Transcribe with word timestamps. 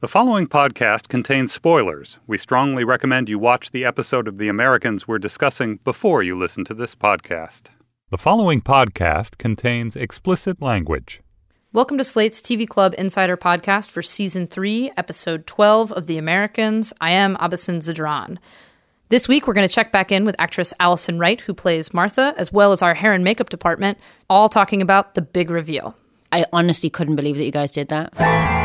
The 0.00 0.06
following 0.06 0.46
podcast 0.46 1.08
contains 1.08 1.52
spoilers. 1.52 2.18
We 2.28 2.38
strongly 2.38 2.84
recommend 2.84 3.28
you 3.28 3.36
watch 3.36 3.72
the 3.72 3.84
episode 3.84 4.28
of 4.28 4.38
The 4.38 4.46
Americans 4.48 5.08
we're 5.08 5.18
discussing 5.18 5.80
before 5.82 6.22
you 6.22 6.38
listen 6.38 6.64
to 6.66 6.74
this 6.74 6.94
podcast. 6.94 7.62
The 8.10 8.16
following 8.16 8.60
podcast 8.60 9.38
contains 9.38 9.96
explicit 9.96 10.62
language. 10.62 11.20
Welcome 11.72 11.98
to 11.98 12.04
Slate's 12.04 12.40
TV 12.40 12.64
Club 12.64 12.94
Insider 12.96 13.36
Podcast 13.36 13.90
for 13.90 14.00
Season 14.00 14.46
3, 14.46 14.92
Episode 14.96 15.48
12 15.48 15.90
of 15.90 16.06
The 16.06 16.16
Americans. 16.16 16.92
I 17.00 17.10
am 17.10 17.36
Abassin 17.38 17.78
Zadran. 17.78 18.38
This 19.08 19.26
week, 19.26 19.48
we're 19.48 19.54
going 19.54 19.66
to 19.66 19.74
check 19.74 19.90
back 19.90 20.12
in 20.12 20.24
with 20.24 20.36
actress 20.38 20.72
Alison 20.78 21.18
Wright, 21.18 21.40
who 21.40 21.54
plays 21.54 21.92
Martha, 21.92 22.34
as 22.38 22.52
well 22.52 22.70
as 22.70 22.82
our 22.82 22.94
hair 22.94 23.14
and 23.14 23.24
makeup 23.24 23.50
department, 23.50 23.98
all 24.30 24.48
talking 24.48 24.80
about 24.80 25.16
the 25.16 25.22
big 25.22 25.50
reveal. 25.50 25.96
I 26.30 26.44
honestly 26.52 26.88
couldn't 26.88 27.16
believe 27.16 27.36
that 27.38 27.44
you 27.44 27.50
guys 27.50 27.72
did 27.72 27.88
that. 27.88 28.57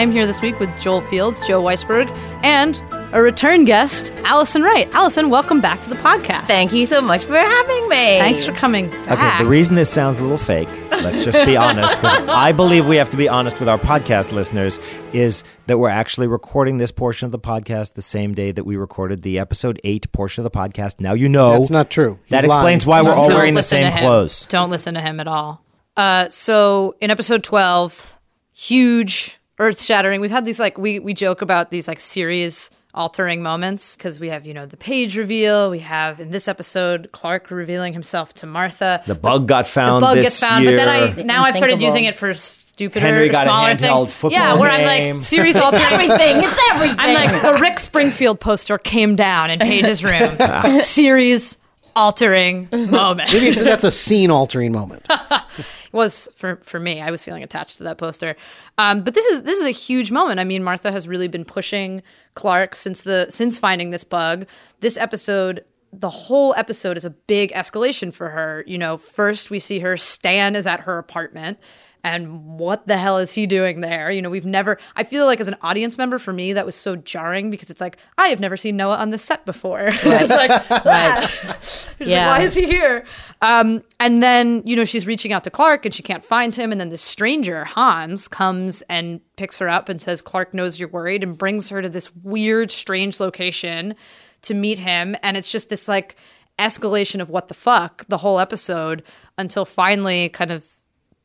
I'm 0.00 0.12
here 0.12 0.26
this 0.26 0.40
week 0.40 0.58
with 0.58 0.70
Joel 0.80 1.02
Fields, 1.02 1.46
Joe 1.46 1.62
Weisberg, 1.62 2.08
and 2.42 2.82
a 3.12 3.20
return 3.20 3.66
guest, 3.66 4.14
Alison 4.24 4.62
Wright. 4.62 4.88
Alison, 4.94 5.28
welcome 5.28 5.60
back 5.60 5.82
to 5.82 5.90
the 5.90 5.94
podcast. 5.96 6.46
Thank 6.46 6.72
you 6.72 6.86
so 6.86 7.02
much 7.02 7.26
for 7.26 7.36
having 7.36 7.82
me. 7.90 8.16
Thanks 8.18 8.42
for 8.42 8.52
coming 8.52 8.88
back. 8.88 9.10
Okay, 9.10 9.44
the 9.44 9.50
reason 9.50 9.74
this 9.74 9.90
sounds 9.90 10.18
a 10.18 10.22
little 10.22 10.38
fake, 10.38 10.70
let's 10.90 11.22
just 11.22 11.44
be 11.44 11.54
honest, 11.58 12.00
'cause 12.00 12.18
I 12.28 12.50
believe 12.52 12.86
we 12.86 12.96
have 12.96 13.10
to 13.10 13.18
be 13.18 13.28
honest 13.28 13.60
with 13.60 13.68
our 13.68 13.76
podcast 13.76 14.32
listeners, 14.32 14.80
is 15.12 15.44
that 15.66 15.76
we're 15.76 15.90
actually 15.90 16.28
recording 16.28 16.78
this 16.78 16.92
portion 16.92 17.26
of 17.26 17.32
the 17.32 17.38
podcast 17.38 17.92
the 17.92 18.00
same 18.00 18.32
day 18.32 18.52
that 18.52 18.64
we 18.64 18.76
recorded 18.78 19.20
the 19.20 19.38
episode 19.38 19.78
eight 19.84 20.10
portion 20.12 20.42
of 20.46 20.50
the 20.50 20.58
podcast. 20.58 20.98
Now 21.00 21.12
you 21.12 21.28
know. 21.28 21.50
That's 21.58 21.68
not 21.68 21.90
true. 21.90 22.18
That 22.30 22.46
explains 22.46 22.86
lying. 22.86 23.04
why 23.04 23.10
we're 23.10 23.14
all 23.14 23.28
Don't 23.28 23.36
wearing 23.36 23.52
the 23.52 23.62
same 23.62 23.92
clothes. 23.92 24.46
Don't 24.46 24.70
listen 24.70 24.94
to 24.94 25.02
him 25.02 25.20
at 25.20 25.28
all. 25.28 25.62
Uh, 25.94 26.30
so 26.30 26.94
in 27.02 27.10
episode 27.10 27.44
12, 27.44 28.18
huge, 28.54 29.36
earth 29.60 29.82
shattering. 29.82 30.20
We've 30.20 30.30
had 30.30 30.44
these 30.44 30.58
like 30.58 30.78
we 30.78 30.98
we 30.98 31.14
joke 31.14 31.42
about 31.42 31.70
these 31.70 31.86
like 31.86 32.00
series 32.00 32.70
altering 32.92 33.40
moments 33.40 33.96
because 33.96 34.18
we 34.18 34.28
have 34.30 34.44
you 34.44 34.54
know 34.54 34.66
the 34.66 34.76
page 34.76 35.16
reveal. 35.16 35.70
We 35.70 35.78
have 35.80 36.18
in 36.18 36.30
this 36.30 36.48
episode 36.48 37.10
Clark 37.12 37.50
revealing 37.50 37.92
himself 37.92 38.34
to 38.34 38.46
Martha. 38.46 39.02
The 39.06 39.14
bug 39.14 39.46
got 39.46 39.68
found. 39.68 40.02
the 40.02 40.06
bug 40.06 40.16
this 40.16 40.24
gets 40.24 40.40
found, 40.40 40.64
year. 40.64 40.72
but 40.72 40.76
then 40.76 40.88
I 40.88 41.22
now 41.22 41.44
I've 41.44 41.54
started 41.54 41.80
using 41.80 42.04
it 42.04 42.16
for 42.16 42.34
stupider, 42.34 43.00
Henry 43.00 43.28
got 43.28 43.44
smaller 43.44 43.74
handheld 43.74 44.04
things. 44.04 44.14
football 44.14 44.40
yeah, 44.40 44.58
where 44.58 44.70
I'm 44.70 44.84
like 44.84 45.20
series 45.20 45.56
altering. 45.58 45.84
everything. 45.84 46.36
It's 46.38 46.70
everything. 46.72 46.96
I'm 46.98 47.14
like 47.14 47.42
the 47.42 47.60
Rick 47.60 47.78
Springfield 47.78 48.40
poster 48.40 48.78
came 48.78 49.14
down 49.14 49.50
in 49.50 49.58
Paige's 49.58 50.02
room. 50.02 50.36
series 50.80 51.59
altering 51.96 52.68
moment. 52.72 53.32
Maybe 53.32 53.46
it's, 53.46 53.62
that's 53.62 53.84
a 53.84 53.90
scene 53.90 54.30
altering 54.30 54.72
moment. 54.72 55.06
It 55.08 55.66
was 55.92 56.28
for 56.34 56.56
for 56.56 56.80
me. 56.80 57.00
I 57.00 57.10
was 57.10 57.22
feeling 57.24 57.42
attached 57.42 57.76
to 57.78 57.84
that 57.84 57.98
poster. 57.98 58.36
Um, 58.78 59.02
but 59.02 59.14
this 59.14 59.26
is 59.26 59.42
this 59.42 59.58
is 59.58 59.66
a 59.66 59.72
huge 59.72 60.10
moment. 60.10 60.40
I 60.40 60.44
mean, 60.44 60.62
Martha 60.62 60.90
has 60.92 61.06
really 61.06 61.28
been 61.28 61.44
pushing 61.44 62.02
Clark 62.34 62.74
since 62.74 63.02
the 63.02 63.26
since 63.30 63.58
finding 63.58 63.90
this 63.90 64.04
bug. 64.04 64.46
This 64.80 64.96
episode, 64.96 65.64
the 65.92 66.10
whole 66.10 66.54
episode 66.56 66.96
is 66.96 67.04
a 67.04 67.10
big 67.10 67.52
escalation 67.52 68.12
for 68.12 68.30
her. 68.30 68.64
You 68.66 68.78
know, 68.78 68.96
first 68.96 69.50
we 69.50 69.58
see 69.58 69.80
her 69.80 69.96
Stan 69.96 70.56
is 70.56 70.66
at 70.66 70.80
her 70.80 70.98
apartment. 70.98 71.58
And 72.02 72.58
what 72.58 72.86
the 72.86 72.96
hell 72.96 73.18
is 73.18 73.32
he 73.34 73.46
doing 73.46 73.80
there? 73.80 74.10
You 74.10 74.22
know, 74.22 74.30
we've 74.30 74.46
never, 74.46 74.78
I 74.96 75.02
feel 75.04 75.26
like 75.26 75.40
as 75.40 75.48
an 75.48 75.56
audience 75.60 75.98
member, 75.98 76.18
for 76.18 76.32
me, 76.32 76.52
that 76.54 76.64
was 76.64 76.74
so 76.74 76.96
jarring 76.96 77.50
because 77.50 77.68
it's 77.70 77.80
like, 77.80 77.98
I 78.16 78.28
have 78.28 78.40
never 78.40 78.56
seen 78.56 78.76
Noah 78.76 78.96
on 78.96 79.10
this 79.10 79.22
set 79.22 79.44
before. 79.44 79.80
it's 79.86 80.30
like, 80.30 80.50
ah. 80.70 81.56
She's 81.60 82.08
Yeah. 82.08 82.30
like, 82.30 82.38
why 82.38 82.44
is 82.44 82.54
he 82.54 82.66
here? 82.66 83.04
Um, 83.42 83.82
and 83.98 84.22
then, 84.22 84.62
you 84.64 84.76
know, 84.76 84.86
she's 84.86 85.06
reaching 85.06 85.32
out 85.34 85.44
to 85.44 85.50
Clark 85.50 85.84
and 85.84 85.94
she 85.94 86.02
can't 86.02 86.24
find 86.24 86.56
him. 86.56 86.72
And 86.72 86.80
then 86.80 86.88
this 86.88 87.02
stranger, 87.02 87.64
Hans, 87.64 88.26
comes 88.28 88.82
and 88.88 89.20
picks 89.36 89.58
her 89.58 89.68
up 89.68 89.88
and 89.90 90.00
says, 90.00 90.22
Clark 90.22 90.54
knows 90.54 90.80
you're 90.80 90.88
worried 90.88 91.22
and 91.22 91.36
brings 91.36 91.68
her 91.68 91.82
to 91.82 91.88
this 91.90 92.14
weird, 92.16 92.70
strange 92.70 93.20
location 93.20 93.94
to 94.42 94.54
meet 94.54 94.78
him. 94.78 95.14
And 95.22 95.36
it's 95.36 95.52
just 95.52 95.68
this 95.68 95.86
like 95.88 96.16
escalation 96.58 97.20
of 97.20 97.28
what 97.30 97.48
the 97.48 97.54
fuck 97.54 98.06
the 98.08 98.18
whole 98.18 98.38
episode 98.38 99.02
until 99.38 99.64
finally 99.64 100.28
kind 100.30 100.50
of 100.52 100.66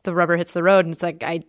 the 0.06 0.14
rubber 0.14 0.38
hits 0.38 0.54
the 0.54 0.64
road 0.64 0.86
and 0.86 0.94
it's 0.94 1.04
like, 1.04 1.22
I. 1.24 1.42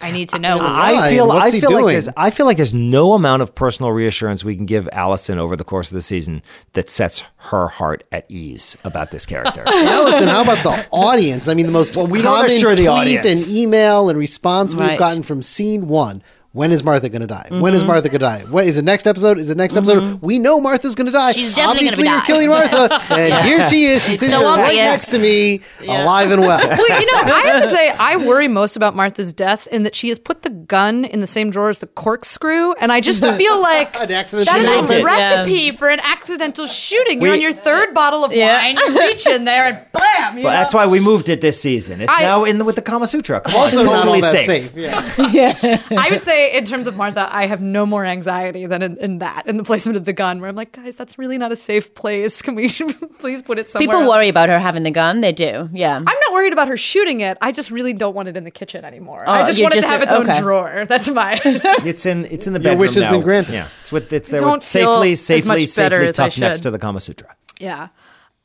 I 0.00 0.10
need 0.10 0.28
to 0.30 0.40
know. 0.40 0.58
what's 0.58 0.76
I 0.76 0.92
Why? 0.94 1.08
feel 1.10 1.28
What's 1.28 1.52
I 1.52 1.54
he 1.54 1.60
feel 1.60 1.70
like 1.70 1.80
doing? 1.82 1.92
there's 1.94 2.08
I 2.16 2.30
feel 2.30 2.46
like 2.46 2.56
there's 2.56 2.74
no 2.74 3.12
amount 3.14 3.42
of 3.42 3.54
personal 3.54 3.92
reassurance 3.92 4.42
we 4.44 4.56
can 4.56 4.66
give 4.66 4.88
Alison 4.92 5.38
over 5.38 5.54
the 5.54 5.62
course 5.64 5.88
of 5.90 5.94
the 5.94 6.02
season 6.02 6.42
that 6.72 6.90
sets 6.90 7.22
her 7.36 7.68
heart 7.68 8.02
at 8.10 8.26
ease 8.28 8.76
about 8.84 9.12
this 9.12 9.24
character. 9.24 9.62
Alison, 9.66 10.28
how 10.28 10.42
about 10.42 10.62
the 10.64 10.86
audience? 10.90 11.46
I 11.46 11.54
mean, 11.54 11.66
the 11.66 11.72
most 11.72 11.96
we 11.96 12.20
don't 12.20 12.34
common 12.34 12.50
assure 12.50 12.70
the 12.74 12.86
tweet 12.86 12.88
audience. 12.88 13.48
and 13.48 13.56
email 13.56 14.10
and 14.10 14.18
response 14.18 14.74
we've 14.74 14.98
gotten 14.98 15.22
from 15.22 15.42
scene 15.42 15.86
one. 15.86 16.22
When 16.54 16.70
is 16.70 16.84
Martha 16.84 17.08
going 17.08 17.20
to 17.22 17.26
die? 17.26 17.46
When 17.50 17.60
Mm-hmm. 17.60 17.74
is 17.74 17.82
Martha 17.84 18.08
going 18.08 18.20
to 18.20 18.26
die? 18.26 18.40
What 18.48 18.64
is 18.64 18.76
the 18.76 18.82
next 18.82 19.08
episode? 19.08 19.38
Is 19.38 19.50
it 19.50 19.56
next 19.56 19.76
episode? 19.76 20.22
We 20.22 20.38
know 20.38 20.60
Martha's 20.60 20.94
going 20.94 21.06
to 21.06 21.10
die. 21.12 21.32
She's 21.32 21.48
definitely 21.52 21.88
Obviously, 21.88 22.04
gonna 22.04 22.10
you're 22.14 22.20
die. 22.20 22.26
killing 22.26 22.48
Martha, 22.48 22.94
and 23.14 23.44
here 23.44 23.68
she 23.68 23.86
is. 23.86 24.04
She's 24.06 24.20
sitting 24.20 24.38
so 24.38 24.44
right 24.44 24.60
obvious. 24.60 24.76
next 24.76 25.06
to 25.10 25.18
me, 25.18 25.62
alive 25.88 26.30
and 26.30 26.42
well. 26.42 26.60
well, 26.60 27.00
you 27.00 27.06
know, 27.12 27.18
I 27.34 27.42
have 27.46 27.60
to 27.62 27.66
say, 27.66 27.90
I 27.90 28.14
worry 28.18 28.46
most 28.46 28.76
about 28.76 28.94
Martha's 28.94 29.32
death 29.32 29.66
in 29.66 29.82
that 29.82 29.96
she 29.96 30.08
has 30.10 30.18
put 30.20 30.42
the 30.42 30.50
gun 30.50 31.04
in 31.04 31.18
the 31.18 31.26
same 31.26 31.50
drawer 31.50 31.70
as 31.70 31.80
the 31.80 31.88
corkscrew, 31.88 32.74
and 32.74 32.92
I 32.92 33.00
just 33.00 33.24
feel 33.36 33.60
like 33.60 33.92
An 34.00 34.12
accident 34.12 34.46
that 34.46 34.58
is 34.60 34.64
a 34.64 34.68
She 34.68 34.76
liked 34.76 34.90
it. 34.92 35.04
recipe 35.04 35.70
for 35.72 35.88
an 35.88 35.98
accidental 36.04 36.68
shooting. 36.68 37.20
You're 37.20 37.32
on 37.32 37.40
your 37.40 37.52
third 37.52 37.94
bottle 37.94 38.24
of 38.24 38.32
Yeah. 38.32 38.62
wine, 38.62 38.76
you 38.78 38.96
reach 39.00 39.26
in 39.26 39.44
there 39.44 39.66
and 39.66 39.78
blam. 39.92 40.36
You 40.38 40.44
But 40.44 40.50
know? 40.50 40.54
that's 40.56 40.72
why 40.72 40.86
we 40.86 41.00
moved 41.00 41.28
it 41.28 41.40
this 41.40 41.60
season. 41.60 42.00
It's 42.00 42.12
I- 42.14 42.22
now 42.22 42.44
in 42.44 42.58
the, 42.58 42.64
with 42.64 42.76
the 42.76 42.82
Kama 42.82 43.08
Sutra. 43.08 43.40
Come 43.40 43.56
Also, 43.56 43.78
totally 43.78 43.96
not 43.96 44.06
all 44.06 44.20
that 44.20 44.30
safe. 44.46 44.72
safe. 44.72 44.76
Yeah. 44.76 45.78
I 45.98 46.10
would 46.10 46.22
say, 46.22 46.43
in 46.52 46.64
terms 46.64 46.86
of 46.86 46.96
Martha, 46.96 47.28
I 47.34 47.46
have 47.46 47.60
no 47.60 47.86
more 47.86 48.04
anxiety 48.04 48.66
than 48.66 48.82
in, 48.82 48.96
in 48.98 49.18
that, 49.18 49.46
in 49.46 49.56
the 49.56 49.64
placement 49.64 49.96
of 49.96 50.04
the 50.04 50.12
gun, 50.12 50.40
where 50.40 50.48
I'm 50.50 50.56
like, 50.56 50.72
guys, 50.72 50.96
that's 50.96 51.18
really 51.18 51.38
not 51.38 51.52
a 51.52 51.56
safe 51.56 51.94
place. 51.94 52.42
Can 52.42 52.54
we 52.54 52.68
please 53.18 53.42
put 53.42 53.58
it 53.58 53.68
somewhere? 53.68 53.86
People 53.86 54.00
else?" 54.00 54.08
worry 54.10 54.28
about 54.28 54.48
her 54.48 54.58
having 54.58 54.82
the 54.82 54.90
gun. 54.90 55.20
They 55.20 55.32
do. 55.32 55.68
Yeah. 55.72 55.96
I'm 55.96 56.04
not 56.04 56.32
worried 56.32 56.52
about 56.52 56.68
her 56.68 56.76
shooting 56.76 57.20
it. 57.20 57.38
I 57.40 57.52
just 57.52 57.70
really 57.70 57.92
don't 57.92 58.14
want 58.14 58.28
it 58.28 58.36
in 58.36 58.44
the 58.44 58.50
kitchen 58.50 58.84
anymore. 58.84 59.24
Oh, 59.26 59.32
I 59.32 59.42
Oh, 59.42 59.46
just 59.46 59.58
you're 59.58 59.64
want 59.66 59.74
it 59.76 59.80
to 59.82 59.86
have 59.88 60.02
its 60.02 60.12
okay. 60.12 60.36
own 60.36 60.42
drawer. 60.42 60.84
That's 60.86 61.10
my. 61.10 61.38
It's 61.84 62.06
in 62.06 62.24
it's 62.26 62.46
in 62.46 62.52
the 62.52 62.58
Your 62.60 62.64
bedroom 62.64 62.80
wish 62.80 62.94
has 62.94 63.04
now. 63.04 63.12
been 63.12 63.22
granted. 63.22 63.52
Yeah, 63.54 63.68
it's 63.82 63.92
with 63.92 64.12
it's 64.12 64.28
there 64.28 64.44
with 64.46 64.62
safely, 64.62 65.14
safely, 65.14 65.66
safely 65.66 66.12
tucked 66.12 66.38
next 66.38 66.60
to 66.60 66.70
the 66.70 66.78
Kama 66.78 67.00
Sutra. 67.00 67.34
Yeah. 67.60 67.88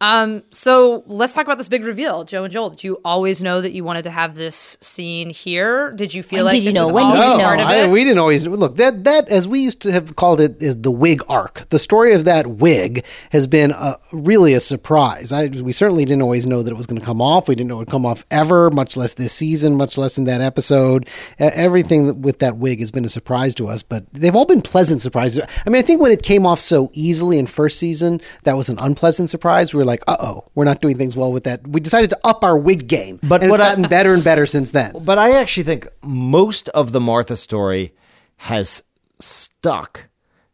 Um, 0.02 0.44
so 0.52 1.04
let's 1.08 1.34
talk 1.34 1.44
about 1.46 1.58
this 1.58 1.68
big 1.68 1.84
reveal, 1.84 2.24
Joe 2.24 2.46
and 2.46 2.54
Joel. 2.54 2.70
Did 2.70 2.86
you 2.86 3.02
always 3.04 3.44
know 3.44 3.60
that 3.60 3.74
you 3.74 3.84
wanted 3.84 4.04
to 4.04 4.12
have 4.12 4.34
this 4.36 4.78
scene 4.80 5.30
here? 5.30 5.92
Did 5.92 6.14
you 6.14 6.24
feel 6.24 6.46
When 6.46 6.46
like 6.46 6.54
did 6.54 6.64
you 6.64 6.72
this 6.72 6.76
know? 6.88 6.94
When 6.94 7.12
did 7.12 7.20
always 7.20 7.32
you 7.34 7.38
know? 7.40 7.44
part 7.44 7.60
of 7.60 7.68
I- 7.68 7.76
it? 7.84 7.90
we 7.90 8.06
didn't 8.06 8.20
always 8.20 8.48
look 8.48 8.78
that 8.78 9.04
that 9.04 9.28
as 9.28 9.46
we 9.46 9.60
used 9.60 9.82
to 9.82 9.92
have 9.92 10.16
called 10.16 10.40
it 10.40 10.62
is 10.62 10.78
the 10.78 10.90
wig 10.92 11.22
arc. 11.28 11.68
The 11.68 11.80
story 11.80 12.14
of 12.14 12.24
that 12.26 12.48
wig 12.48 13.04
has 13.32 13.46
been 13.46 13.72
a, 13.72 13.96
really 14.14 14.54
a 14.54 14.62
surprise. 14.62 15.34
I, 15.34 15.48
we 15.48 15.74
certainly 15.74 16.06
didn't 16.06 16.22
always 16.24 16.46
know 16.48 16.64
that 16.64 16.72
it 16.72 16.78
was 16.78 16.86
going 16.86 17.00
to 17.02 17.06
come 17.06 17.22
off. 17.22 17.50
We 17.50 17.56
didn't 17.56 17.68
know 17.68 17.76
it 17.76 17.80
would 17.80 17.90
come 17.90 18.06
off 18.06 18.24
ever, 18.31 18.70
much 18.72 18.96
less 18.96 19.16
this 19.16 19.34
season, 19.34 19.76
much 19.76 19.98
less 19.98 20.18
in 20.18 20.24
that 20.26 20.40
episode. 20.40 21.10
Everything 21.40 22.22
with 22.22 22.40
that 22.40 22.58
wig 22.58 22.80
has 22.80 22.90
been 22.92 23.04
a 23.04 23.10
surprise 23.10 23.54
to 23.56 23.68
us, 23.68 23.84
but 23.84 24.06
they've 24.14 24.36
all 24.36 24.46
been 24.46 24.62
pleasant 24.62 25.02
surprises. 25.02 25.44
I 25.66 25.70
mean, 25.70 25.80
I 25.80 25.86
think 25.86 26.00
when 26.02 26.12
it 26.14 26.24
came 26.24 26.46
off 26.46 26.62
so 26.62 26.90
easily 26.94 27.38
in 27.38 27.48
first 27.48 27.78
season, 27.80 28.22
that 28.44 28.56
was 28.56 28.70
an 28.70 28.80
unpleasant 28.80 29.30
surprise. 29.30 29.74
We 29.74 29.78
were 29.80 29.86
like, 29.89 30.03
uh 30.07 30.17
oh, 30.19 30.45
we're 30.55 30.66
not 30.66 30.81
doing 30.81 30.97
things 30.97 31.16
well 31.16 31.31
with 31.33 31.44
that. 31.44 31.67
We 31.67 31.79
decided 31.81 32.09
to 32.11 32.19
up 32.23 32.44
our 32.44 32.57
wig 32.57 32.88
game, 32.88 33.19
But 33.22 33.41
and 33.41 33.50
what 33.51 33.59
it's 33.59 33.67
I- 33.67 33.72
gotten 33.72 33.89
better 33.89 34.13
and 34.13 34.23
better 34.23 34.45
since 34.45 34.72
then. 34.72 34.95
But 35.03 35.17
I 35.17 35.31
actually 35.39 35.63
think 35.63 35.88
most 36.03 36.69
of 36.69 36.91
the 36.91 37.00
Martha 37.00 37.35
story 37.35 37.94
has 38.38 38.83
stuck 39.19 40.07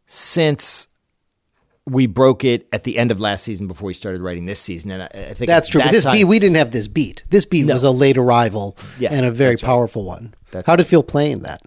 since 0.06 0.88
we 1.88 2.06
broke 2.06 2.42
it 2.44 2.66
at 2.72 2.82
the 2.82 2.98
end 2.98 3.12
of 3.12 3.20
last 3.20 3.44
season 3.44 3.68
before 3.68 3.86
we 3.86 3.94
started 3.94 4.20
writing 4.20 4.44
this 4.44 4.58
season. 4.58 4.90
And 4.90 5.04
I, 5.04 5.06
I 5.12 5.34
think 5.34 5.46
That's 5.46 5.68
true. 5.68 5.78
that 5.80 5.86
But 5.88 5.92
this 5.92 6.02
time- 6.04 6.14
beat, 6.14 6.24
we 6.24 6.38
didn't 6.40 6.56
have 6.56 6.72
this 6.72 6.88
beat. 6.88 7.22
This 7.30 7.44
beat 7.46 7.66
was 7.66 7.84
a 7.84 7.90
late 7.92 8.18
arrival 8.18 8.76
Yes, 8.98 9.12
and 9.12 9.24
a 9.24 9.30
very 9.30 9.52
that's 9.52 9.62
right. 9.62 9.68
powerful 9.68 10.04
one. 10.04 10.34
That's 10.50 10.66
How 10.66 10.74
did 10.74 10.86
it 10.86 10.88
feel 10.88 11.04
playing 11.04 11.42
that? 11.42 11.62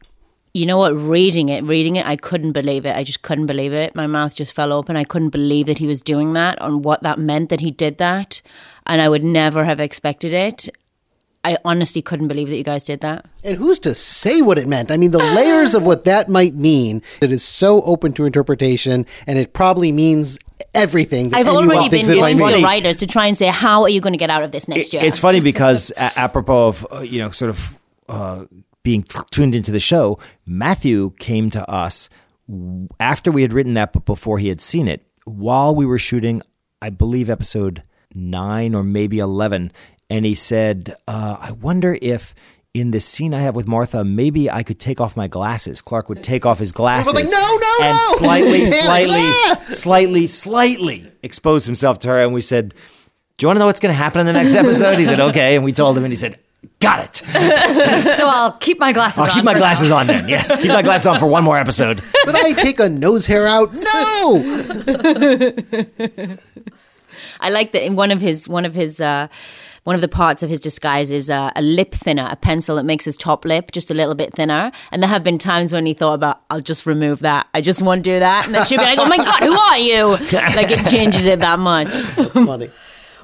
You 0.54 0.66
know 0.66 0.78
what? 0.80 0.96
Reading 0.96 1.50
it, 1.50 1.64
reading 1.64 1.96
it, 1.96 2.06
I 2.08 2.16
couldn't 2.16 2.54
believe 2.54 2.86
it. 2.86 2.96
I 2.96 3.04
just 3.04 3.22
couldn't 3.22 3.46
believe 3.46 3.72
it. 3.72 3.96
My 3.96 4.08
mouth 4.08 4.34
just 4.36 4.56
fell 4.56 4.74
open. 4.74 4.96
I 4.98 5.04
couldn't 5.04 5.30
believe 5.30 5.68
that 5.68 5.78
he 5.78 5.86
was 5.88 6.02
doing 6.02 6.34
that 6.34 6.58
and 6.60 6.84
what 6.84 7.04
that 7.04 7.20
meant 7.20 7.50
that 7.50 7.60
he 7.62 7.70
did 7.72 8.00
that. 8.00 8.42
And 8.88 9.00
I 9.02 9.10
would 9.10 9.24
never 9.24 9.64
have 9.66 9.80
expected 9.80 10.34
it. 10.34 10.68
I 11.44 11.56
honestly 11.64 12.02
couldn't 12.02 12.28
believe 12.28 12.50
that 12.50 12.58
you 12.58 12.64
guys 12.64 12.84
did 12.84 13.00
that. 13.02 13.26
And 13.46 13.58
who's 13.58 13.80
to 13.80 13.94
say 13.96 14.42
what 14.42 14.58
it 14.58 14.68
meant? 14.68 14.92
I 14.92 14.98
mean, 14.98 15.12
the 15.12 15.20
layers 15.20 15.74
of 15.74 15.84
what 15.84 16.04
that 16.04 16.28
might 16.28 16.54
mean, 16.56 17.02
it 17.22 17.32
is 17.32 17.44
so 17.44 17.82
open 17.84 18.12
to 18.14 18.26
interpretation, 18.26 19.06
and 19.26 19.40
it 19.40 19.54
probably 19.54 19.92
means 19.94 20.38
everything 20.74 21.30
that 21.30 21.38
I've 21.38 21.48
already 21.48 21.84
been 21.90 22.04
thinks 22.06 22.10
it 22.10 22.16
to 22.16 22.36
mean. 22.36 22.50
your 22.50 22.62
writers 22.62 22.98
to 22.98 23.08
try 23.08 23.28
and 23.28 23.38
say, 23.38 23.48
how 23.48 23.84
are 23.84 23.90
you 23.90 24.02
going 24.02 24.12
to 24.14 24.18
get 24.18 24.30
out 24.30 24.44
of 24.44 24.52
this 24.52 24.68
next 24.68 24.88
It- 24.88 24.94
year? 24.94 25.06
It's 25.06 25.18
funny 25.20 25.40
because 25.40 25.94
a- 25.96 26.20
apropos 26.20 26.68
of 26.68 26.88
uh, 26.92 27.00
you 27.00 27.20
know 27.20 27.30
sort 27.30 27.50
of 27.50 27.80
uh, 28.10 28.44
being 28.84 29.04
t- 29.04 29.20
tuned 29.32 29.56
into 29.56 29.72
the 29.72 29.80
show, 29.80 30.18
Matthew 30.46 31.12
came 31.20 31.50
to 31.52 31.70
us 31.70 32.10
after 33.00 33.32
we 33.32 33.42
had 33.42 33.54
written 33.54 33.74
that, 33.76 33.94
but 33.94 34.06
before 34.06 34.40
he 34.40 34.48
had 34.48 34.62
seen 34.62 34.88
it, 34.88 35.06
while 35.26 35.76
we 35.76 35.86
were 35.86 36.00
shooting, 36.00 36.42
I 36.82 36.90
believe 36.90 37.30
episode 37.30 37.84
nine 38.14 38.74
or 38.74 38.84
maybe 38.84 39.20
11. 39.20 39.72
And 40.10 40.26
he 40.26 40.34
said, 40.34 40.96
uh, 41.08 41.38
I 41.40 41.52
wonder 41.52 41.98
if 42.02 42.34
in 42.74 42.92
this 42.92 43.06
scene 43.06 43.34
I 43.34 43.40
have 43.42 43.56
with 43.56 43.68
Martha, 43.68 44.04
maybe 44.04 44.50
I 44.50 44.64
could 44.64 44.80
take 44.80 45.00
off 45.02 45.16
my 45.18 45.28
glasses. 45.28 45.82
Clark 45.82 46.10
would 46.10 46.24
take 46.24 46.46
off 46.46 46.58
his 46.60 46.72
glasses. 46.72 47.14
like, 47.14 47.26
"No, 47.26 47.32
no, 47.32 47.78
and 47.82 47.92
no!" 47.92 48.18
slightly, 48.18 48.66
slightly, 48.68 49.32
slightly, 49.70 50.28
slightly 50.28 51.12
expose 51.22 51.66
himself 51.66 52.00
to 52.00 52.08
her. 52.10 52.24
And 52.24 52.34
we 52.34 52.42
said, 52.42 52.74
Do 53.38 53.44
you 53.44 53.48
want 53.48 53.58
to 53.58 53.60
know 53.60 53.66
what's 53.66 53.80
going 53.80 53.94
to 53.94 53.98
happen 53.98 54.20
in 54.22 54.26
the 54.28 54.34
next 54.34 54.54
episode? 54.54 54.98
He 54.98 55.06
said, 55.06 55.20
Okay. 55.20 55.56
And 55.56 55.64
we 55.64 55.72
told 55.74 55.98
him, 55.98 56.04
and 56.04 56.12
he 56.12 56.18
said, 56.18 56.40
Got 56.82 57.04
it. 57.04 57.16
so 58.16 58.26
I'll 58.28 58.54
keep 58.54 58.80
my 58.80 58.94
glasses 58.94 59.18
I'll 59.20 59.26
on. 59.26 59.32
keep 59.32 59.44
my 59.44 59.52
for 59.54 59.60
glasses 59.60 59.90
now. 59.90 59.98
on 59.98 60.08
then. 60.08 60.30
Yes, 60.30 60.58
keep 60.62 60.72
my 60.72 60.82
glasses 60.82 61.08
on 61.08 61.20
for 61.20 61.26
one 61.28 61.44
more 61.44 61.58
episode. 61.58 62.02
But 62.26 62.36
I 62.36 62.54
take 62.54 62.80
a 62.80 62.88
nose 62.88 63.26
hair 63.26 63.48
out. 63.48 63.74
No. 63.74 64.44
I 67.42 67.50
like 67.50 67.72
that 67.72 67.84
in 67.86 67.96
one 67.96 68.12
of 68.12 68.22
his 68.22 68.48
one 68.48 68.66
of 68.66 68.74
his 68.76 69.02
uh, 69.02 69.28
one 69.84 69.96
of 69.96 70.02
the 70.02 70.08
parts 70.08 70.44
of 70.44 70.50
his 70.50 70.60
disguise 70.60 71.10
is 71.12 71.30
uh, 71.30 71.52
a 71.56 71.62
lip 71.62 71.94
thinner, 71.94 72.28
a 72.30 72.36
pencil 72.36 72.76
that 72.76 72.84
makes 72.84 73.04
his 73.06 73.18
top 73.18 73.46
lip 73.46 73.72
just 73.72 73.90
a 73.90 73.94
little 73.94 74.14
bit 74.16 74.34
thinner. 74.34 74.72
And 74.92 75.02
there 75.02 75.10
have 75.10 75.24
been 75.24 75.38
times 75.40 75.74
when 75.74 75.86
he 75.86 75.94
thought 75.94 76.14
about, 76.14 76.42
I'll 76.50 76.62
just 76.62 76.86
remove 76.86 77.20
that. 77.22 77.48
I 77.54 77.62
just 77.62 77.82
won't 77.82 78.04
do 78.04 78.20
that. 78.20 78.46
And 78.46 78.54
then 78.54 78.66
she'll 78.66 78.78
be 78.78 78.84
like, 78.86 79.00
Oh 79.00 79.08
my 79.08 79.18
god, 79.18 79.42
who 79.44 79.58
are 79.58 79.78
you? 79.78 80.06
Like 80.56 80.70
it 80.72 80.86
changes 80.90 81.26
it 81.26 81.40
that 81.40 81.60
much. 81.60 81.88
That's 82.16 82.34
funny. 82.34 82.70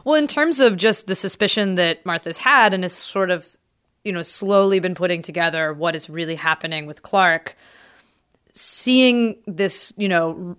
Well, 0.06 0.16
in 0.16 0.28
terms 0.28 0.60
of 0.60 0.78
just 0.78 1.08
the 1.08 1.16
suspicion 1.16 1.76
that 1.76 2.06
Martha's 2.06 2.38
had 2.38 2.74
and 2.74 2.84
has 2.84 2.94
sort 2.94 3.32
of, 3.32 3.58
you 4.04 4.12
know, 4.12 4.22
slowly 4.22 4.80
been 4.80 4.96
putting 4.96 5.24
together 5.24 5.74
what 5.74 5.96
is 5.96 6.10
really 6.10 6.36
happening 6.36 6.86
with 6.86 7.02
Clark, 7.02 7.58
seeing 8.54 9.36
this, 9.48 9.92
you 9.98 10.08
know, 10.08 10.56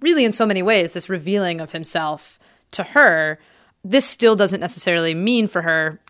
really 0.00 0.24
in 0.24 0.32
so 0.32 0.44
many 0.44 0.60
ways, 0.60 0.92
this 0.92 1.08
revealing 1.08 1.60
of 1.60 1.70
himself 1.70 2.38
to 2.72 2.82
her, 2.82 3.38
this 3.84 4.04
still 4.04 4.34
doesn't 4.34 4.60
necessarily 4.60 5.14
mean 5.14 5.46
for 5.46 5.62
her, 5.62 6.00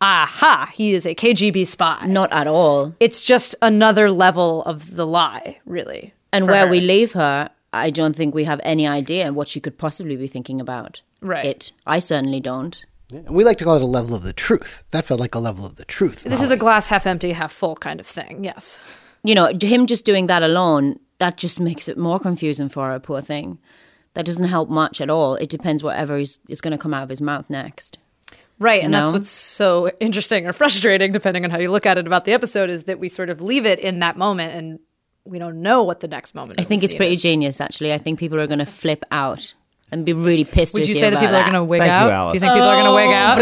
aha, 0.00 0.70
he 0.72 0.94
is 0.94 1.06
a 1.06 1.14
KGB 1.14 1.66
spy. 1.66 2.06
Not 2.06 2.32
at 2.32 2.46
all. 2.46 2.94
It's 3.00 3.22
just 3.22 3.54
another 3.60 4.10
level 4.10 4.62
of 4.62 4.96
the 4.96 5.06
lie, 5.06 5.58
really. 5.66 6.14
And 6.32 6.46
where 6.46 6.64
her. 6.64 6.70
we 6.70 6.80
leave 6.80 7.12
her, 7.12 7.50
I 7.72 7.90
don't 7.90 8.16
think 8.16 8.34
we 8.34 8.44
have 8.44 8.60
any 8.64 8.86
idea 8.86 9.30
what 9.32 9.48
she 9.48 9.60
could 9.60 9.76
possibly 9.76 10.16
be 10.16 10.26
thinking 10.26 10.58
about. 10.58 11.02
Right. 11.20 11.46
It. 11.46 11.72
I 11.86 11.98
certainly 11.98 12.40
don't. 12.40 12.84
And 13.12 13.34
we 13.34 13.44
like 13.44 13.58
to 13.58 13.64
call 13.64 13.76
it 13.76 13.82
a 13.82 13.86
level 13.86 14.14
of 14.14 14.22
the 14.22 14.32
truth. 14.32 14.84
That 14.90 15.04
felt 15.04 15.20
like 15.20 15.34
a 15.34 15.38
level 15.38 15.66
of 15.66 15.76
the 15.76 15.84
truth. 15.84 16.22
This 16.24 16.42
is 16.42 16.50
a 16.50 16.56
glass 16.56 16.86
half 16.86 17.06
empty, 17.06 17.32
half 17.32 17.52
full 17.52 17.76
kind 17.76 18.00
of 18.00 18.06
thing. 18.06 18.44
Yes. 18.44 18.80
You 19.22 19.34
know, 19.34 19.52
him 19.60 19.86
just 19.86 20.04
doing 20.04 20.28
that 20.28 20.42
alone, 20.42 20.98
that 21.18 21.36
just 21.36 21.60
makes 21.60 21.88
it 21.88 21.98
more 21.98 22.18
confusing 22.18 22.68
for 22.68 22.92
a 22.92 23.00
poor 23.00 23.20
thing. 23.20 23.58
That 24.14 24.26
doesn't 24.26 24.48
help 24.48 24.70
much 24.70 25.00
at 25.00 25.10
all. 25.10 25.34
It 25.34 25.48
depends 25.48 25.82
whatever 25.82 26.18
is, 26.18 26.40
is 26.48 26.60
going 26.60 26.72
to 26.72 26.78
come 26.78 26.94
out 26.94 27.04
of 27.04 27.10
his 27.10 27.20
mouth 27.20 27.48
next. 27.48 27.98
Right. 28.58 28.82
And 28.82 28.92
that's 28.92 29.10
what's 29.10 29.30
so 29.30 29.90
interesting 30.00 30.46
or 30.46 30.52
frustrating, 30.52 31.12
depending 31.12 31.44
on 31.44 31.50
how 31.50 31.58
you 31.58 31.70
look 31.70 31.86
at 31.86 31.96
it 31.96 32.06
about 32.06 32.26
the 32.26 32.32
episode, 32.32 32.70
is 32.70 32.84
that 32.84 32.98
we 32.98 33.08
sort 33.08 33.30
of 33.30 33.40
leave 33.40 33.66
it 33.66 33.78
in 33.78 34.00
that 34.00 34.18
moment 34.18 34.54
and 34.54 34.78
we 35.24 35.38
don't 35.38 35.62
know 35.62 35.82
what 35.82 36.00
the 36.00 36.08
next 36.08 36.34
moment 36.34 36.60
is. 36.60 36.66
I 36.66 36.68
think 36.68 36.82
it's 36.82 36.94
pretty 36.94 37.12
is. 37.12 37.22
genius, 37.22 37.60
actually. 37.60 37.92
I 37.92 37.98
think 37.98 38.18
people 38.18 38.38
are 38.38 38.46
going 38.46 38.58
to 38.58 38.66
flip 38.66 39.04
out 39.10 39.54
and 39.92 40.04
be 40.04 40.12
really 40.12 40.44
pissed 40.44 40.74
Would 40.74 40.80
with 40.80 40.88
you 40.88 40.94
Would 40.94 40.98
you 40.98 41.00
say 41.00 41.10
that 41.10 41.18
about 41.18 41.26
people 41.26 41.36
are 41.36 41.42
going 41.42 41.54
to 41.54 41.64
wig 41.64 41.80
Thank 41.80 41.90
you, 41.90 41.94
out? 41.94 42.10
Alice. 42.10 42.32
Do 42.32 42.36
you 42.36 42.40
think 42.40 42.52
people 42.52 42.68
are 42.68 42.76
going 42.76 42.86
to 42.86 42.94
wig 42.94 43.12
out? 43.12 43.38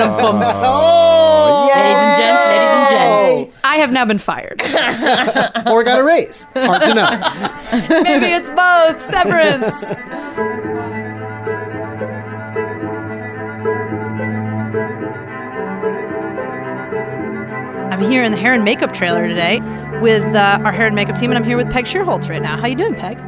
Ladies 1.69 1.99
and 2.03 2.17
gents, 2.17 2.45
ladies 2.49 2.73
and 2.75 3.47
gents. 3.47 3.59
I 3.65 3.77
have 3.77 3.93
now 3.93 4.05
been 4.05 4.19
fired. 4.19 4.61
or 5.71 5.85
got 5.85 5.99
a 5.99 6.05
raise. 6.05 6.45
Hard 6.55 6.83
to 6.83 6.95
know. 6.95 8.03
Maybe 8.03 8.27
it's 8.27 8.51
both. 8.51 9.05
Severance. 9.05 9.95
I'm 17.93 18.11
here 18.11 18.23
in 18.23 18.33
the 18.33 18.39
hair 18.39 18.55
and 18.55 18.65
makeup 18.65 18.95
trailer 18.95 19.27
today 19.27 19.61
with 20.01 20.23
uh, 20.35 20.61
our 20.65 20.73
hair 20.73 20.87
and 20.87 20.95
makeup 20.95 21.17
team, 21.17 21.31
and 21.31 21.39
I'm 21.39 21.45
here 21.45 21.57
with 21.57 21.71
Peg 21.71 21.85
Schierholz 21.85 22.29
right 22.29 22.41
now. 22.41 22.57
How 22.57 22.67
you 22.67 22.77
doing, 22.77 22.95
Peg? 22.95 23.19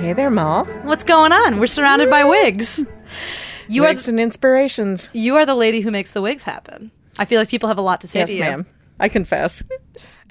Hey 0.00 0.14
there, 0.14 0.30
Mal. 0.30 0.64
What's 0.84 1.04
going 1.04 1.30
on? 1.32 1.58
We're 1.60 1.66
surrounded 1.66 2.08
by 2.10 2.24
wigs. 2.24 2.84
You 3.68 3.82
Wigs 3.82 4.08
are 4.08 4.12
and 4.12 4.18
inspirations. 4.20 5.10
you 5.12 5.36
are 5.36 5.44
the 5.44 5.54
lady 5.54 5.80
who 5.82 5.90
makes 5.90 6.10
the 6.12 6.22
wigs 6.22 6.42
happen. 6.44 6.90
I 7.18 7.24
feel 7.26 7.38
like 7.38 7.48
people 7.50 7.68
have 7.68 7.76
a 7.78 7.82
lot 7.82 8.00
to 8.00 8.08
say 8.08 8.20
Yes, 8.20 8.30
to 8.30 8.34
you. 8.36 8.40
ma'am. 8.42 8.66
I 8.98 9.08
confess. 9.10 9.62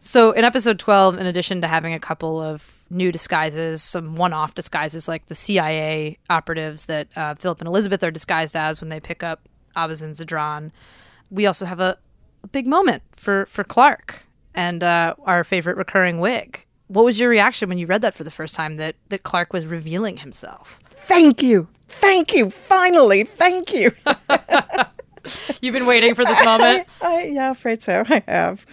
So 0.01 0.31
in 0.31 0.43
episode 0.43 0.79
12, 0.79 1.19
in 1.19 1.25
addition 1.27 1.61
to 1.61 1.67
having 1.67 1.93
a 1.93 1.99
couple 1.99 2.41
of 2.41 2.79
new 2.89 3.11
disguises, 3.11 3.83
some 3.83 4.15
one-off 4.15 4.55
disguises 4.55 5.07
like 5.07 5.27
the 5.27 5.35
CIA 5.35 6.17
operatives 6.29 6.85
that 6.85 7.07
uh, 7.15 7.35
Philip 7.35 7.59
and 7.59 7.67
Elizabeth 7.67 8.03
are 8.03 8.11
disguised 8.11 8.55
as 8.55 8.81
when 8.81 8.89
they 8.89 8.99
pick 8.99 9.21
up 9.23 9.47
Abassin 9.75 10.11
Zadran, 10.17 10.71
we 11.29 11.45
also 11.45 11.65
have 11.65 11.79
a, 11.79 11.97
a 12.43 12.47
big 12.47 12.65
moment 12.65 13.03
for 13.15 13.45
for 13.45 13.63
Clark 13.63 14.25
and 14.55 14.83
uh, 14.83 15.13
our 15.25 15.43
favorite 15.43 15.77
recurring 15.77 16.19
wig. 16.19 16.65
What 16.89 17.05
was 17.05 17.19
your 17.19 17.29
reaction 17.29 17.69
when 17.69 17.77
you 17.77 17.85
read 17.87 18.01
that 18.01 18.13
for 18.15 18.23
the 18.23 18.31
first 18.31 18.55
time? 18.55 18.75
That 18.75 18.95
that 19.09 19.23
Clark 19.23 19.53
was 19.53 19.65
revealing 19.65 20.17
himself. 20.17 20.79
Thank 20.89 21.41
you. 21.41 21.67
Thank 21.87 22.33
you. 22.33 22.49
Finally. 22.49 23.23
Thank 23.23 23.73
you. 23.73 23.91
You've 25.61 25.73
been 25.73 25.85
waiting 25.85 26.15
for 26.15 26.25
this 26.25 26.43
moment. 26.43 26.87
I, 27.01 27.25
yeah, 27.25 27.47
I'm 27.47 27.51
afraid 27.51 27.81
so. 27.81 28.03
I 28.07 28.23
have. 28.27 28.65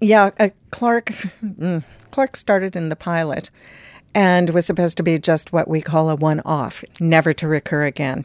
Yeah, 0.00 0.30
uh, 0.38 0.50
Clark. 0.70 1.06
mm, 1.44 1.82
Clark 2.10 2.36
started 2.36 2.76
in 2.76 2.88
the 2.88 2.96
pilot 2.96 3.50
and 4.14 4.50
was 4.50 4.66
supposed 4.66 4.96
to 4.98 5.02
be 5.02 5.18
just 5.18 5.52
what 5.52 5.66
we 5.68 5.80
call 5.80 6.10
a 6.10 6.16
one 6.16 6.40
off, 6.44 6.84
never 7.00 7.32
to 7.32 7.48
recur 7.48 7.84
again. 7.84 8.24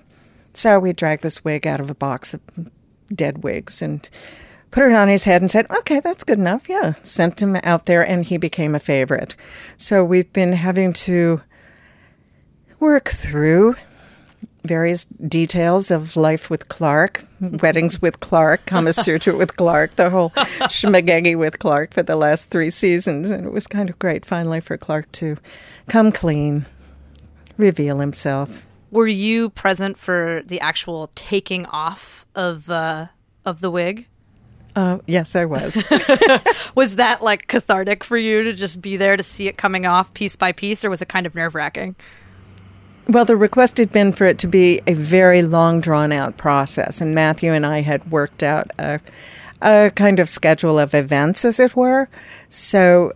So 0.53 0.79
we 0.79 0.93
dragged 0.93 1.23
this 1.23 1.43
wig 1.43 1.65
out 1.65 1.79
of 1.79 1.89
a 1.89 1.95
box 1.95 2.33
of 2.33 2.41
dead 3.13 3.43
wigs 3.43 3.81
and 3.81 4.07
put 4.71 4.83
it 4.85 4.93
on 4.93 5.07
his 5.07 5.23
head 5.23 5.41
and 5.41 5.49
said, 5.49 5.69
okay, 5.69 5.99
that's 5.99 6.23
good 6.23 6.39
enough. 6.39 6.69
Yeah. 6.69 6.93
Sent 7.03 7.41
him 7.41 7.55
out 7.63 7.85
there 7.85 8.07
and 8.07 8.25
he 8.25 8.37
became 8.37 8.75
a 8.75 8.79
favorite. 8.79 9.35
So 9.77 10.03
we've 10.03 10.31
been 10.33 10.53
having 10.53 10.93
to 10.93 11.41
work 12.79 13.09
through 13.09 13.75
various 14.63 15.05
details 15.05 15.89
of 15.89 16.15
life 16.15 16.49
with 16.49 16.67
Clark, 16.67 17.23
weddings 17.39 18.01
with 18.01 18.19
Clark, 18.19 18.65
Kama 18.67 18.93
Sutra 18.93 19.35
with 19.35 19.55
Clark, 19.57 19.95
the 19.95 20.09
whole 20.09 20.29
schmagegi 20.69 21.37
with 21.37 21.59
Clark 21.59 21.93
for 21.93 22.03
the 22.03 22.15
last 22.15 22.49
three 22.49 22.69
seasons. 22.69 23.31
And 23.31 23.45
it 23.45 23.51
was 23.51 23.67
kind 23.67 23.89
of 23.89 23.97
great 23.99 24.25
finally 24.25 24.59
for 24.59 24.77
Clark 24.77 25.11
to 25.13 25.37
come 25.87 26.11
clean, 26.11 26.65
reveal 27.57 27.99
himself. 27.99 28.65
Were 28.91 29.07
you 29.07 29.49
present 29.49 29.97
for 29.97 30.41
the 30.45 30.59
actual 30.59 31.11
taking 31.15 31.65
off 31.67 32.25
of 32.35 32.69
uh, 32.69 33.07
of 33.45 33.61
the 33.61 33.71
wig? 33.71 34.07
Uh, 34.79 34.97
yes, 35.07 35.35
I 35.35 35.43
was. 35.43 35.83
Was 36.75 36.95
that 36.95 37.21
like 37.21 37.47
cathartic 37.47 38.01
for 38.01 38.15
you 38.15 38.43
to 38.43 38.53
just 38.53 38.81
be 38.81 38.95
there 38.95 39.17
to 39.17 39.23
see 39.23 39.49
it 39.49 39.57
coming 39.57 39.85
off 39.85 40.13
piece 40.13 40.37
by 40.37 40.53
piece, 40.53 40.85
or 40.85 40.89
was 40.89 41.01
it 41.01 41.09
kind 41.09 41.25
of 41.25 41.35
nerve 41.35 41.53
wracking? 41.53 41.97
Well, 43.09 43.25
the 43.25 43.35
request 43.35 43.77
had 43.77 43.91
been 43.91 44.13
for 44.13 44.23
it 44.23 44.39
to 44.39 44.47
be 44.47 44.79
a 44.87 44.93
very 44.93 45.41
long, 45.41 45.81
drawn 45.81 46.13
out 46.13 46.37
process, 46.37 47.01
and 47.01 47.13
Matthew 47.13 47.51
and 47.51 47.65
I 47.65 47.81
had 47.81 48.09
worked 48.09 48.41
out 48.41 48.71
a, 48.79 49.01
a 49.61 49.91
kind 49.97 50.17
of 50.17 50.29
schedule 50.29 50.79
of 50.79 50.93
events, 50.93 51.43
as 51.43 51.59
it 51.59 51.75
were. 51.75 52.07
So 52.47 53.11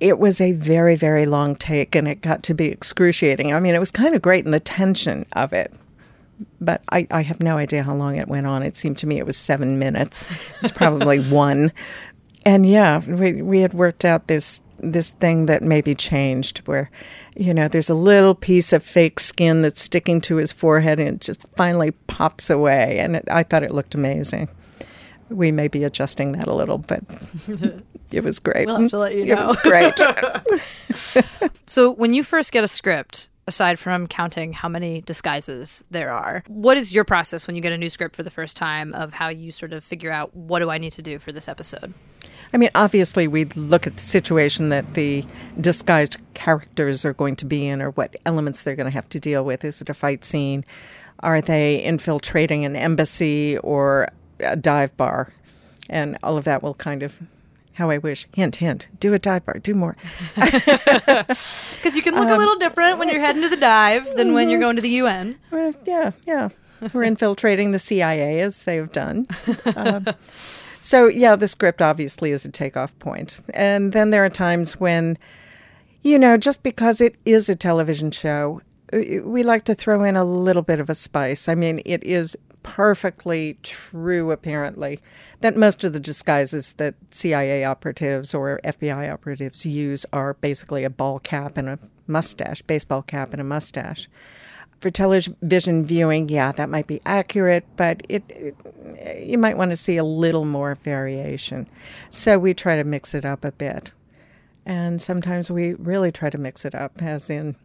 it 0.00 0.18
was 0.18 0.42
a 0.42 0.52
very, 0.52 0.94
very 0.94 1.24
long 1.24 1.56
take, 1.56 1.94
and 1.94 2.06
it 2.06 2.20
got 2.20 2.42
to 2.42 2.52
be 2.52 2.66
excruciating. 2.66 3.54
I 3.54 3.60
mean, 3.60 3.74
it 3.74 3.80
was 3.80 3.90
kind 3.90 4.14
of 4.14 4.20
great 4.20 4.44
in 4.44 4.50
the 4.50 4.60
tension 4.60 5.24
of 5.32 5.54
it. 5.54 5.72
But 6.60 6.82
I, 6.90 7.06
I 7.10 7.22
have 7.22 7.42
no 7.42 7.56
idea 7.56 7.82
how 7.82 7.94
long 7.94 8.16
it 8.16 8.28
went 8.28 8.46
on. 8.46 8.62
It 8.62 8.76
seemed 8.76 8.98
to 8.98 9.06
me 9.06 9.18
it 9.18 9.26
was 9.26 9.36
seven 9.36 9.78
minutes. 9.78 10.22
It 10.30 10.62
was 10.62 10.72
probably 10.72 11.20
one. 11.30 11.72
And 12.44 12.68
yeah, 12.68 13.00
we 13.00 13.42
we 13.42 13.60
had 13.60 13.74
worked 13.74 14.04
out 14.04 14.26
this 14.26 14.62
this 14.78 15.10
thing 15.10 15.46
that 15.46 15.62
maybe 15.62 15.94
changed 15.94 16.58
where, 16.66 16.90
you 17.36 17.52
know, 17.52 17.66
there's 17.68 17.90
a 17.90 17.94
little 17.94 18.34
piece 18.34 18.72
of 18.72 18.82
fake 18.82 19.18
skin 19.20 19.62
that's 19.62 19.80
sticking 19.80 20.20
to 20.22 20.36
his 20.36 20.52
forehead 20.52 21.00
and 21.00 21.08
it 21.16 21.20
just 21.20 21.46
finally 21.56 21.90
pops 22.06 22.48
away. 22.48 22.98
And 22.98 23.16
it, 23.16 23.24
I 23.30 23.42
thought 23.42 23.64
it 23.64 23.72
looked 23.72 23.94
amazing. 23.94 24.48
We 25.30 25.52
may 25.52 25.68
be 25.68 25.84
adjusting 25.84 26.32
that 26.32 26.46
a 26.46 26.54
little, 26.54 26.78
but 26.78 27.02
it 28.12 28.24
was 28.24 28.38
great. 28.38 28.66
We'll 28.66 28.80
have 28.80 28.90
to 28.90 28.98
let 28.98 29.14
you 29.14 29.26
know. 29.26 29.34
It 29.34 29.46
was 29.46 29.56
great. 29.56 31.24
So, 31.66 31.90
when 31.90 32.14
you 32.14 32.24
first 32.24 32.50
get 32.50 32.64
a 32.64 32.68
script, 32.68 33.28
aside 33.48 33.78
from 33.78 34.06
counting 34.06 34.52
how 34.52 34.68
many 34.68 35.00
disguises 35.00 35.84
there 35.90 36.12
are, 36.12 36.44
what 36.46 36.76
is 36.76 36.92
your 36.92 37.02
process 37.02 37.46
when 37.46 37.56
you 37.56 37.62
get 37.62 37.72
a 37.72 37.78
new 37.78 37.90
script 37.90 38.14
for 38.14 38.22
the 38.22 38.30
first 38.30 38.56
time 38.56 38.94
of 38.94 39.14
how 39.14 39.28
you 39.28 39.50
sort 39.50 39.72
of 39.72 39.82
figure 39.82 40.12
out 40.12 40.32
what 40.36 40.60
do 40.60 40.70
I 40.70 40.78
need 40.78 40.92
to 40.92 41.02
do 41.02 41.18
for 41.18 41.32
this 41.32 41.48
episode? 41.48 41.94
I 42.52 42.56
mean, 42.56 42.70
obviously, 42.74 43.26
we 43.26 43.46
look 43.46 43.86
at 43.86 43.96
the 43.96 44.02
situation 44.02 44.68
that 44.68 44.94
the 44.94 45.24
disguised 45.60 46.18
characters 46.34 47.04
are 47.04 47.12
going 47.12 47.36
to 47.36 47.44
be 47.44 47.66
in, 47.66 47.82
or 47.82 47.90
what 47.90 48.16
elements 48.24 48.62
they're 48.62 48.76
going 48.76 48.86
to 48.86 48.90
have 48.92 49.08
to 49.10 49.20
deal 49.20 49.44
with. 49.44 49.64
Is 49.64 49.82
it 49.82 49.88
a 49.90 49.94
fight 49.94 50.24
scene? 50.24 50.64
Are 51.20 51.40
they 51.40 51.82
infiltrating 51.82 52.64
an 52.64 52.76
embassy 52.76 53.58
or 53.58 54.08
a 54.40 54.56
dive 54.56 54.96
bar? 54.96 55.32
And 55.90 56.16
all 56.22 56.36
of 56.36 56.44
that 56.44 56.62
will 56.62 56.74
kind 56.74 57.02
of, 57.02 57.18
how 57.78 57.90
I 57.90 57.98
wish, 57.98 58.26
hint, 58.34 58.56
hint, 58.56 58.88
do 58.98 59.14
a 59.14 59.20
dive 59.20 59.46
bar, 59.46 59.58
do 59.60 59.72
more. 59.72 59.96
Because 60.36 61.94
you 61.94 62.02
can 62.02 62.16
look 62.16 62.28
a 62.28 62.36
little 62.36 62.56
different 62.56 62.98
when 62.98 63.08
you're 63.08 63.20
heading 63.20 63.42
to 63.42 63.48
the 63.48 63.56
dive 63.56 64.16
than 64.16 64.34
when 64.34 64.48
you're 64.48 64.58
going 64.58 64.74
to 64.74 64.82
the 64.82 64.90
UN. 64.90 65.38
Well, 65.52 65.72
yeah, 65.84 66.10
yeah. 66.26 66.48
We're 66.92 67.04
infiltrating 67.04 67.70
the 67.70 67.78
CIA 67.78 68.40
as 68.40 68.64
they 68.64 68.76
have 68.76 68.90
done. 68.90 69.26
Um, 69.76 70.06
so, 70.80 71.06
yeah, 71.06 71.36
the 71.36 71.46
script 71.46 71.80
obviously 71.80 72.32
is 72.32 72.44
a 72.44 72.50
takeoff 72.50 72.98
point. 72.98 73.40
And 73.54 73.92
then 73.92 74.10
there 74.10 74.24
are 74.24 74.28
times 74.28 74.80
when, 74.80 75.16
you 76.02 76.18
know, 76.18 76.36
just 76.36 76.64
because 76.64 77.00
it 77.00 77.14
is 77.24 77.48
a 77.48 77.54
television 77.54 78.10
show, 78.10 78.60
uh, 78.92 79.22
we 79.22 79.44
like 79.44 79.62
to 79.64 79.74
throw 79.74 80.02
in 80.02 80.16
a 80.16 80.24
little 80.24 80.62
bit 80.62 80.80
of 80.80 80.90
a 80.90 80.96
spice. 80.96 81.48
I 81.48 81.54
mean, 81.54 81.80
it 81.84 82.02
is 82.02 82.36
perfectly 82.68 83.56
true, 83.62 84.30
apparently, 84.30 85.00
that 85.40 85.56
most 85.56 85.84
of 85.84 85.94
the 85.94 86.00
disguises 86.00 86.74
that 86.74 86.94
CIA 87.10 87.64
operatives 87.64 88.34
or 88.34 88.60
FBI 88.62 89.10
operatives 89.10 89.64
use 89.64 90.04
are 90.12 90.34
basically 90.34 90.84
a 90.84 90.90
ball 90.90 91.18
cap 91.18 91.56
and 91.56 91.66
a 91.66 91.78
mustache, 92.06 92.60
baseball 92.60 93.00
cap 93.00 93.32
and 93.32 93.40
a 93.40 93.44
mustache. 93.44 94.08
For 94.80 94.90
television 94.90 95.84
viewing, 95.86 96.28
yeah, 96.28 96.52
that 96.52 96.68
might 96.68 96.86
be 96.86 97.00
accurate, 97.06 97.64
but 97.76 98.02
it, 98.08 98.22
it 98.28 98.54
you 99.26 99.38
might 99.38 99.56
want 99.56 99.70
to 99.70 99.76
see 99.76 99.96
a 99.96 100.04
little 100.04 100.44
more 100.44 100.74
variation. 100.74 101.66
So 102.10 102.38
we 102.38 102.52
try 102.52 102.76
to 102.76 102.84
mix 102.84 103.14
it 103.14 103.24
up 103.24 103.46
a 103.46 103.52
bit. 103.52 103.92
And 104.66 105.00
sometimes 105.00 105.50
we 105.50 105.72
really 105.74 106.12
try 106.12 106.28
to 106.28 106.38
mix 106.38 106.66
it 106.66 106.74
up, 106.74 107.02
as 107.02 107.30
in 107.30 107.56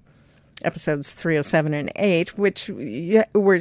episodes 0.63 1.11
307 1.13 1.73
and 1.73 1.91
8, 1.95 2.37
which 2.37 2.69
were 3.33 3.59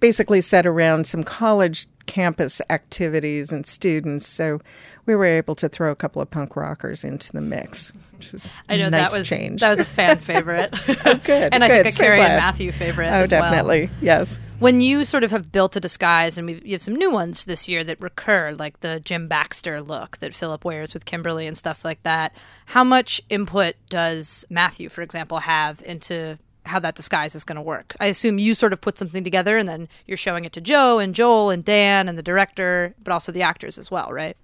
basically 0.00 0.40
set 0.40 0.66
around 0.66 1.06
some 1.06 1.22
college 1.22 1.86
campus 2.08 2.60
activities 2.70 3.52
and 3.52 3.64
students. 3.64 4.26
So 4.26 4.60
we 5.06 5.14
were 5.14 5.26
able 5.26 5.54
to 5.56 5.68
throw 5.68 5.92
a 5.92 5.94
couple 5.94 6.20
of 6.20 6.30
punk 6.30 6.56
rockers 6.56 7.04
into 7.04 7.32
the 7.32 7.40
mix, 7.40 7.92
which 8.16 8.32
was 8.32 8.50
I 8.68 8.76
know 8.76 8.88
nice 8.88 9.12
that 9.12 9.18
was 9.18 9.28
change. 9.28 9.60
that 9.60 9.68
was 9.70 9.78
a 9.78 9.84
fan 9.84 10.18
favorite. 10.20 10.70
oh, 10.72 11.14
good, 11.22 11.52
and 11.54 11.62
I 11.62 11.68
good. 11.68 11.84
think 11.84 11.86
a 11.86 11.92
so 11.92 12.04
Keri 12.04 12.16
glad. 12.16 12.30
and 12.32 12.40
Matthew 12.40 12.72
favorite. 12.72 13.10
Oh, 13.12 13.26
definitely, 13.26 13.86
well. 13.86 13.94
yes. 14.00 14.40
When 14.58 14.80
you 14.80 15.04
sort 15.04 15.22
of 15.22 15.30
have 15.30 15.52
built 15.52 15.76
a 15.76 15.80
disguise, 15.80 16.36
and 16.38 16.46
we 16.46 16.60
you 16.64 16.72
have 16.72 16.82
some 16.82 16.96
new 16.96 17.10
ones 17.10 17.44
this 17.44 17.68
year 17.68 17.84
that 17.84 18.00
recur, 18.00 18.52
like 18.52 18.80
the 18.80 19.00
Jim 19.00 19.28
Baxter 19.28 19.80
look 19.80 20.18
that 20.18 20.34
Philip 20.34 20.64
wears 20.64 20.94
with 20.94 21.04
Kimberly 21.04 21.46
and 21.46 21.56
stuff 21.56 21.84
like 21.84 22.02
that. 22.02 22.34
How 22.66 22.84
much 22.84 23.20
input 23.30 23.76
does 23.90 24.44
Matthew, 24.50 24.88
for 24.88 25.02
example, 25.02 25.38
have 25.38 25.82
into 25.86 26.38
how 26.68 26.78
that 26.80 26.94
disguise 26.94 27.34
is 27.34 27.44
going 27.44 27.56
to 27.56 27.62
work. 27.62 27.94
I 28.00 28.06
assume 28.06 28.38
you 28.38 28.54
sort 28.54 28.72
of 28.72 28.80
put 28.80 28.98
something 28.98 29.24
together 29.24 29.56
and 29.56 29.68
then 29.68 29.88
you're 30.06 30.16
showing 30.16 30.44
it 30.44 30.52
to 30.54 30.60
Joe 30.60 30.98
and 30.98 31.14
Joel 31.14 31.50
and 31.50 31.64
Dan 31.64 32.08
and 32.08 32.16
the 32.16 32.22
director, 32.22 32.94
but 33.02 33.12
also 33.12 33.32
the 33.32 33.42
actors 33.42 33.78
as 33.78 33.90
well, 33.90 34.10
right? 34.12 34.36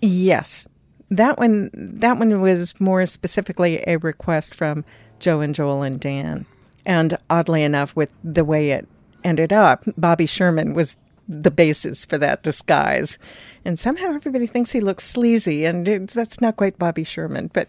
Yes. 0.00 0.68
That 1.10 1.38
one 1.38 1.70
that 1.72 2.18
one 2.18 2.40
was 2.40 2.78
more 2.80 3.06
specifically 3.06 3.82
a 3.86 3.96
request 3.98 4.54
from 4.54 4.84
Joe 5.20 5.40
and 5.40 5.54
Joel 5.54 5.82
and 5.82 6.00
Dan. 6.00 6.46
And 6.84 7.16
oddly 7.30 7.62
enough 7.62 7.94
with 7.96 8.12
the 8.24 8.44
way 8.44 8.70
it 8.70 8.88
ended 9.24 9.52
up, 9.52 9.84
Bobby 9.96 10.26
Sherman 10.26 10.74
was 10.74 10.96
the 11.28 11.50
basis 11.50 12.04
for 12.04 12.18
that 12.18 12.42
disguise. 12.42 13.18
And 13.64 13.78
somehow 13.78 14.14
everybody 14.14 14.46
thinks 14.46 14.70
he 14.70 14.80
looks 14.80 15.04
sleazy, 15.04 15.64
and 15.64 15.86
that's 15.86 16.40
not 16.40 16.56
quite 16.56 16.78
Bobby 16.78 17.02
Sherman. 17.02 17.50
But 17.52 17.68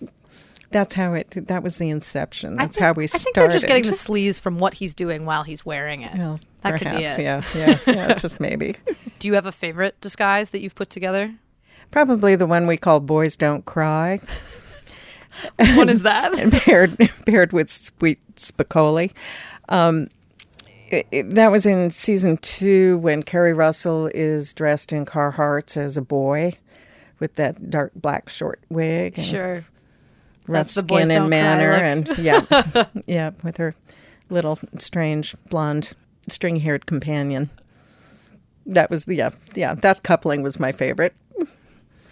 that's 0.71 0.93
how 0.93 1.13
it. 1.13 1.47
That 1.47 1.63
was 1.63 1.77
the 1.77 1.89
inception. 1.89 2.57
That's 2.57 2.75
think, 2.75 2.85
how 2.85 2.93
we 2.93 3.07
started. 3.07 3.21
I 3.21 3.23
think 3.23 3.35
they're 3.35 3.47
just 3.49 3.67
getting 3.67 3.83
the 3.83 3.93
sleeves 3.93 4.39
from 4.39 4.59
what 4.59 4.75
he's 4.75 4.93
doing 4.93 5.25
while 5.25 5.43
he's 5.43 5.65
wearing 5.65 6.01
it. 6.01 6.17
Well, 6.17 6.39
that 6.61 6.79
perhaps, 6.79 6.89
could 6.89 6.97
be 6.97 7.03
it. 7.03 7.19
Yeah, 7.19 7.43
yeah, 7.55 7.79
yeah. 7.87 8.13
just 8.17 8.39
maybe. 8.39 8.75
Do 9.19 9.27
you 9.27 9.35
have 9.35 9.45
a 9.45 9.51
favorite 9.51 9.99
disguise 10.01 10.49
that 10.51 10.59
you've 10.59 10.75
put 10.75 10.89
together? 10.89 11.35
Probably 11.91 12.35
the 12.35 12.45
one 12.45 12.67
we 12.67 12.77
call 12.77 12.99
"Boys 12.99 13.35
Don't 13.37 13.65
Cry." 13.65 14.19
what 15.75 15.89
is 15.89 16.01
that? 16.01 16.37
and 16.37 16.51
paired 16.63 16.97
paired 17.25 17.53
with 17.53 17.71
Sweet 17.71 18.19
Spicoli. 18.35 19.13
Um, 19.69 20.09
it, 20.89 21.07
it, 21.11 21.29
that 21.35 21.51
was 21.51 21.65
in 21.65 21.91
season 21.91 22.37
two 22.37 22.97
when 22.97 23.23
Keri 23.23 23.53
Russell 23.53 24.09
is 24.13 24.53
dressed 24.53 24.91
in 24.91 25.05
Carhartts 25.05 25.77
as 25.77 25.97
a 25.97 26.01
boy 26.01 26.53
with 27.19 27.35
that 27.35 27.69
dark 27.69 27.93
black 27.95 28.27
short 28.27 28.61
wig. 28.69 29.17
Sure 29.17 29.63
rough 30.47 30.69
skin 30.69 31.11
and 31.11 31.29
manner, 31.29 31.71
and 31.71 32.07
yeah, 32.17 32.85
yeah, 33.05 33.31
with 33.43 33.57
her 33.57 33.75
little 34.29 34.59
strange 34.77 35.35
blonde 35.49 35.93
string-haired 36.27 36.85
companion. 36.85 37.49
That 38.65 38.89
was 38.89 39.05
the 39.05 39.15
yeah, 39.15 39.29
yeah. 39.55 39.73
That 39.75 40.03
coupling 40.03 40.41
was 40.41 40.59
my 40.59 40.71
favorite 40.71 41.15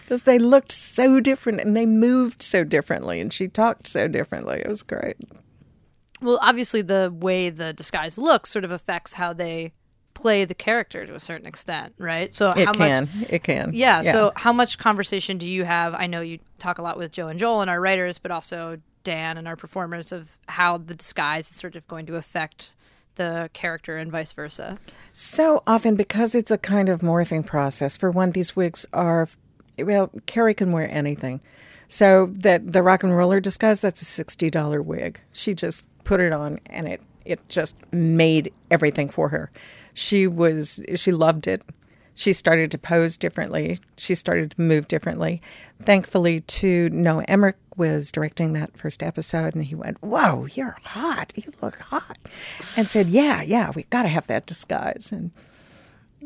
because 0.05 0.23
they 0.23 0.37
looked 0.37 0.71
so 0.71 1.19
different 1.19 1.59
and 1.61 1.75
they 1.75 1.85
moved 1.85 2.41
so 2.41 2.63
differently, 2.63 3.19
and 3.19 3.33
she 3.33 3.47
talked 3.47 3.87
so 3.87 4.07
differently. 4.07 4.59
It 4.59 4.67
was 4.67 4.83
great. 4.83 5.17
Well, 6.21 6.39
obviously, 6.41 6.81
the 6.81 7.13
way 7.13 7.49
the 7.49 7.73
disguise 7.73 8.17
looks 8.17 8.49
sort 8.51 8.63
of 8.65 8.71
affects 8.71 9.13
how 9.13 9.33
they 9.33 9.73
play 10.15 10.45
the 10.45 10.55
character 10.55 11.05
to 11.05 11.13
a 11.13 11.19
certain 11.19 11.45
extent, 11.45 11.93
right? 11.99 12.33
So 12.33 12.49
it 12.49 12.65
how 12.65 12.73
can, 12.73 13.09
much, 13.19 13.29
it 13.29 13.43
can, 13.43 13.71
yeah, 13.75 14.01
yeah. 14.03 14.11
So 14.11 14.31
how 14.35 14.51
much 14.51 14.79
conversation 14.79 15.37
do 15.37 15.47
you 15.47 15.63
have? 15.65 15.93
I 15.93 16.07
know 16.07 16.21
you 16.21 16.39
talk 16.57 16.79
a 16.79 16.81
lot 16.81 16.97
with 16.97 17.11
Joe 17.11 17.27
and 17.27 17.37
Joel 17.37 17.61
and 17.61 17.69
our 17.69 17.79
writers, 17.79 18.17
but 18.17 18.31
also 18.31 18.79
Dan 19.03 19.37
and 19.37 19.47
our 19.47 19.55
performers 19.55 20.11
of 20.11 20.39
how 20.47 20.77
the 20.77 20.95
disguise 20.95 21.51
is 21.51 21.57
sort 21.57 21.75
of 21.75 21.87
going 21.87 22.07
to 22.07 22.15
affect 22.15 22.75
the 23.15 23.49
character 23.53 23.97
and 23.97 24.11
vice 24.11 24.31
versa. 24.33 24.77
So 25.13 25.61
often, 25.67 25.95
because 25.95 26.33
it's 26.33 26.51
a 26.51 26.57
kind 26.57 26.89
of 26.89 27.01
morphing 27.01 27.45
process. 27.45 27.97
For 27.97 28.09
one, 28.09 28.31
these 28.31 28.55
wigs 28.55 28.85
are 28.91 29.29
well, 29.77 30.09
Keri 30.25 30.53
can 30.53 30.71
wear 30.71 30.89
anything. 30.89 31.41
So 31.87 32.27
that 32.27 32.71
the 32.71 32.81
rock 32.81 33.03
and 33.03 33.15
roller 33.15 33.39
disguise, 33.39 33.81
that's 33.81 34.01
a 34.01 34.05
sixty 34.05 34.49
dollar 34.49 34.81
wig. 34.81 35.19
She 35.31 35.53
just 35.53 35.87
put 36.03 36.19
it 36.19 36.33
on, 36.33 36.59
and 36.65 36.87
it 36.87 37.01
it 37.25 37.41
just 37.49 37.75
made 37.91 38.53
everything 38.71 39.09
for 39.09 39.29
her 39.29 39.51
she 39.95 40.27
was 40.27 40.83
she 40.95 41.11
loved 41.11 41.47
it. 41.47 41.63
She 42.13 42.31
started 42.31 42.71
to 42.71 42.77
pose 42.77 43.17
differently. 43.17 43.79
She 43.97 44.13
started 44.13 44.51
to 44.51 44.61
move 44.61 44.87
differently. 44.87 45.41
Thankfully, 45.81 46.41
to 46.41 46.89
Noah 46.89 47.25
Emmerich 47.27 47.57
was 47.75 48.11
directing 48.11 48.53
that 48.53 48.77
first 48.77 49.01
episode, 49.01 49.55
and 49.55 49.63
he 49.63 49.73
went, 49.73 50.01
"Whoa, 50.03 50.45
you're 50.45 50.77
hot. 50.83 51.33
You 51.35 51.51
look 51.61 51.79
hot," 51.79 52.17
and 52.77 52.87
said, 52.87 53.07
"Yeah, 53.07 53.41
yeah, 53.41 53.71
we 53.73 53.83
got 53.83 54.03
to 54.03 54.09
have 54.09 54.27
that 54.27 54.45
disguise." 54.45 55.11
And 55.11 55.31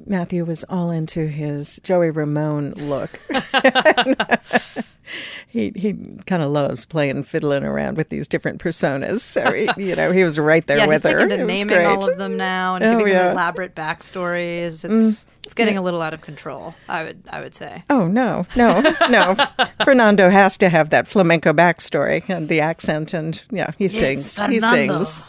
Matthew 0.05 0.45
was 0.45 0.63
all 0.65 0.91
into 0.91 1.27
his 1.27 1.79
Joey 1.83 2.09
Ramone 2.09 2.71
look. 2.71 3.19
he 5.47 5.71
he 5.75 5.93
kind 6.25 6.43
of 6.43 6.49
loves 6.49 6.85
playing 6.85 7.23
fiddling 7.23 7.63
around 7.63 7.97
with 7.97 8.09
these 8.09 8.27
different 8.27 8.61
personas. 8.61 9.19
So 9.19 9.51
he, 9.51 9.69
you 9.89 9.95
know 9.95 10.11
he 10.11 10.23
was 10.23 10.39
right 10.39 10.65
there 10.65 10.77
yeah, 10.77 10.87
with 10.87 11.03
he's 11.03 11.11
her. 11.11 11.27
Taking 11.27 11.39
to 11.39 11.45
naming 11.45 11.85
all 11.85 12.09
of 12.09 12.17
them 12.17 12.37
now 12.37 12.75
and 12.75 12.83
oh, 12.83 12.97
giving 12.97 13.13
yeah. 13.13 13.23
them 13.23 13.33
elaborate 13.33 13.75
backstories. 13.75 14.85
It's 14.85 14.85
mm, 14.85 15.25
it's 15.43 15.53
getting 15.53 15.75
yeah. 15.75 15.81
a 15.81 15.83
little 15.83 16.01
out 16.01 16.13
of 16.13 16.21
control. 16.21 16.75
I 16.87 17.03
would 17.03 17.23
I 17.29 17.41
would 17.41 17.55
say. 17.55 17.83
Oh 17.89 18.07
no 18.07 18.45
no 18.55 18.81
no! 19.09 19.35
Fernando 19.83 20.29
has 20.29 20.57
to 20.59 20.69
have 20.69 20.89
that 20.91 21.07
flamenco 21.07 21.53
backstory 21.53 22.27
and 22.29 22.49
the 22.49 22.61
accent 22.61 23.13
and 23.13 23.43
yeah 23.51 23.71
he 23.77 23.87
sings 23.87 24.37
he 24.37 24.59
sings. 24.59 25.23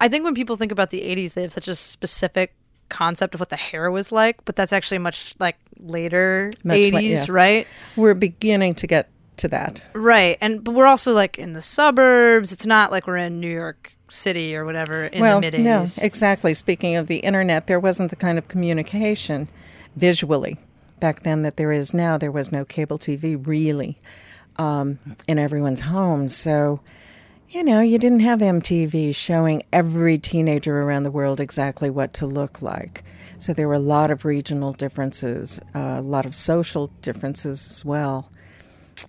I 0.00 0.08
think 0.08 0.24
when 0.24 0.34
people 0.34 0.56
think 0.56 0.72
about 0.72 0.90
the 0.90 1.00
'80s, 1.00 1.34
they 1.34 1.42
have 1.42 1.52
such 1.52 1.68
a 1.68 1.74
specific 1.74 2.54
concept 2.88 3.34
of 3.34 3.40
what 3.40 3.48
the 3.48 3.56
hair 3.56 3.90
was 3.90 4.12
like, 4.12 4.44
but 4.44 4.56
that's 4.56 4.72
actually 4.72 4.98
much 4.98 5.34
like 5.38 5.56
later 5.78 6.52
much 6.64 6.78
80s, 6.78 6.92
like, 6.92 7.04
yeah. 7.04 7.26
right? 7.28 7.66
We're 7.96 8.14
beginning 8.14 8.74
to 8.76 8.86
get 8.86 9.08
to 9.38 9.48
that. 9.48 9.86
Right. 9.94 10.38
And 10.40 10.62
but 10.64 10.74
we're 10.74 10.86
also 10.86 11.12
like 11.12 11.38
in 11.38 11.52
the 11.52 11.62
suburbs. 11.62 12.52
It's 12.52 12.66
not 12.66 12.90
like 12.90 13.06
we're 13.06 13.16
in 13.16 13.40
New 13.40 13.50
York 13.50 13.94
City 14.08 14.54
or 14.56 14.64
whatever 14.64 15.06
in 15.06 15.20
well, 15.20 15.40
the 15.40 15.50
mid 15.50 15.54
80s. 15.54 15.64
No, 15.64 16.06
exactly. 16.06 16.54
Speaking 16.54 16.96
of 16.96 17.06
the 17.06 17.18
internet, 17.18 17.66
there 17.66 17.80
wasn't 17.80 18.10
the 18.10 18.16
kind 18.16 18.38
of 18.38 18.48
communication 18.48 19.48
visually 19.96 20.58
back 21.00 21.20
then 21.20 21.42
that 21.42 21.56
there 21.56 21.72
is 21.72 21.92
now. 21.92 22.18
There 22.18 22.30
was 22.30 22.52
no 22.52 22.64
cable 22.64 22.98
TV 22.98 23.44
really 23.46 23.98
um, 24.56 24.98
in 25.26 25.38
everyone's 25.38 25.82
home. 25.82 26.28
So 26.28 26.80
you 27.48 27.62
know, 27.62 27.80
you 27.80 27.98
didn't 27.98 28.20
have 28.20 28.40
MTV 28.40 29.14
showing 29.14 29.62
every 29.72 30.18
teenager 30.18 30.82
around 30.82 31.04
the 31.04 31.10
world 31.10 31.40
exactly 31.40 31.90
what 31.90 32.12
to 32.14 32.26
look 32.26 32.60
like. 32.60 33.04
So 33.38 33.52
there 33.52 33.68
were 33.68 33.74
a 33.74 33.78
lot 33.78 34.10
of 34.10 34.24
regional 34.24 34.72
differences, 34.72 35.60
uh, 35.74 35.96
a 35.98 36.02
lot 36.02 36.26
of 36.26 36.34
social 36.34 36.88
differences 37.02 37.70
as 37.70 37.84
well. 37.84 38.30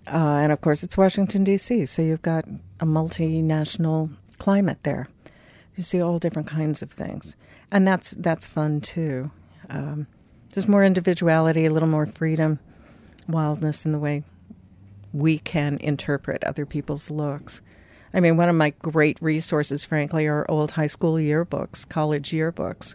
Uh, 0.06 0.40
and 0.42 0.52
of 0.52 0.60
course, 0.60 0.82
it's 0.82 0.96
Washington, 0.96 1.44
D.C., 1.44 1.86
so 1.86 2.02
you've 2.02 2.22
got 2.22 2.44
a 2.78 2.86
multinational 2.86 4.10
climate 4.38 4.78
there. 4.82 5.08
You 5.74 5.82
see 5.82 6.00
all 6.00 6.18
different 6.18 6.48
kinds 6.48 6.82
of 6.82 6.90
things. 6.90 7.36
And 7.70 7.86
that's, 7.86 8.10
that's 8.12 8.46
fun 8.46 8.80
too. 8.80 9.30
Um, 9.70 10.06
there's 10.50 10.68
more 10.68 10.84
individuality, 10.84 11.66
a 11.66 11.72
little 11.72 11.88
more 11.88 12.06
freedom, 12.06 12.58
wildness 13.28 13.84
in 13.84 13.92
the 13.92 13.98
way 13.98 14.24
we 15.12 15.38
can 15.38 15.78
interpret 15.78 16.44
other 16.44 16.66
people's 16.66 17.10
looks. 17.10 17.62
I 18.14 18.20
mean, 18.20 18.36
one 18.36 18.48
of 18.48 18.56
my 18.56 18.70
great 18.70 19.18
resources, 19.20 19.84
frankly, 19.84 20.26
are 20.26 20.46
old 20.50 20.72
high 20.72 20.86
school 20.86 21.14
yearbooks, 21.14 21.88
college 21.88 22.30
yearbooks. 22.30 22.94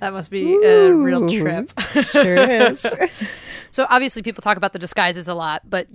That 0.00 0.12
must 0.12 0.30
be 0.30 0.54
Ooh, 0.54 0.62
a 0.64 0.92
real 0.94 1.28
trip. 1.28 1.72
sure 2.02 2.36
is. 2.36 2.82
so 3.70 3.86
obviously, 3.88 4.22
people 4.22 4.42
talk 4.42 4.56
about 4.56 4.72
the 4.72 4.78
disguises 4.78 5.28
a 5.28 5.34
lot, 5.34 5.62
but 5.68 5.86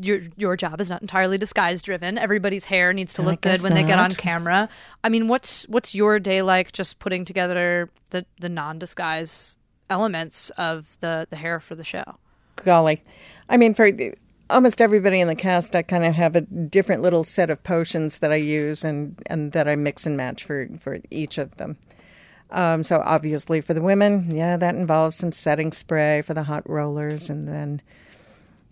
your 0.00 0.20
your 0.36 0.56
job 0.56 0.80
is 0.80 0.88
not 0.90 1.02
entirely 1.02 1.38
disguise 1.38 1.82
driven. 1.82 2.18
Everybody's 2.18 2.64
hair 2.66 2.92
needs 2.92 3.14
to 3.14 3.22
look 3.22 3.40
good 3.40 3.62
when 3.62 3.74
they 3.74 3.82
get 3.82 3.98
on 3.98 4.12
camera. 4.12 4.68
I 5.02 5.08
mean, 5.08 5.26
what's 5.28 5.64
what's 5.68 5.94
your 5.94 6.20
day 6.20 6.42
like 6.42 6.72
just 6.72 6.98
putting 7.00 7.24
together 7.24 7.90
the 8.10 8.24
the 8.38 8.48
non 8.48 8.78
disguise 8.78 9.56
elements 9.90 10.50
of 10.50 10.96
the 11.00 11.26
the 11.30 11.36
hair 11.36 11.58
for 11.60 11.74
the 11.74 11.84
show? 11.84 12.04
golly. 12.64 13.02
I 13.48 13.56
mean, 13.56 13.72
for 13.74 13.90
the- 13.92 14.14
almost 14.50 14.80
everybody 14.80 15.20
in 15.20 15.28
the 15.28 15.34
cast, 15.34 15.76
I 15.76 15.82
kind 15.82 16.04
of 16.04 16.14
have 16.14 16.36
a 16.36 16.40
different 16.42 17.02
little 17.02 17.24
set 17.24 17.50
of 17.50 17.62
potions 17.62 18.18
that 18.18 18.32
I 18.32 18.36
use 18.36 18.84
and, 18.84 19.20
and 19.26 19.52
that 19.52 19.68
I 19.68 19.76
mix 19.76 20.06
and 20.06 20.16
match 20.16 20.44
for, 20.44 20.68
for 20.78 20.98
each 21.10 21.38
of 21.38 21.56
them. 21.56 21.76
Um, 22.50 22.82
so 22.82 23.02
obviously 23.04 23.60
for 23.60 23.74
the 23.74 23.82
women, 23.82 24.30
yeah, 24.34 24.56
that 24.56 24.74
involves 24.74 25.16
some 25.16 25.32
setting 25.32 25.70
spray 25.70 26.22
for 26.22 26.34
the 26.34 26.44
hot 26.44 26.68
rollers, 26.68 27.28
and 27.28 27.46
then, 27.46 27.82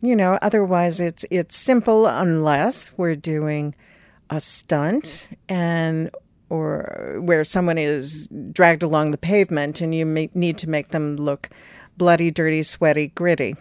you 0.01 0.17
know, 0.17 0.39
otherwise 0.41 0.99
it's 1.01 1.27
it's 1.31 1.57
simple 1.57 2.07
unless 2.07 2.97
we're 2.97 3.15
doing 3.15 3.75
a 4.31 4.41
stunt 4.41 5.29
and 5.49 6.11
or 6.49 7.19
where 7.21 7.45
someone 7.45 7.77
is 7.77 8.29
dragged 8.53 8.83
along 8.83 9.11
the 9.11 9.19
pavement 9.19 9.81
and 9.81 9.95
you 9.95 10.07
may, 10.07 10.31
need 10.33 10.57
to 10.59 10.71
make 10.71 10.89
them 10.89 11.17
look 11.17 11.51
bloody, 11.97 12.31
dirty, 12.31 12.63
sweaty, 12.63 13.09
gritty. 13.09 13.57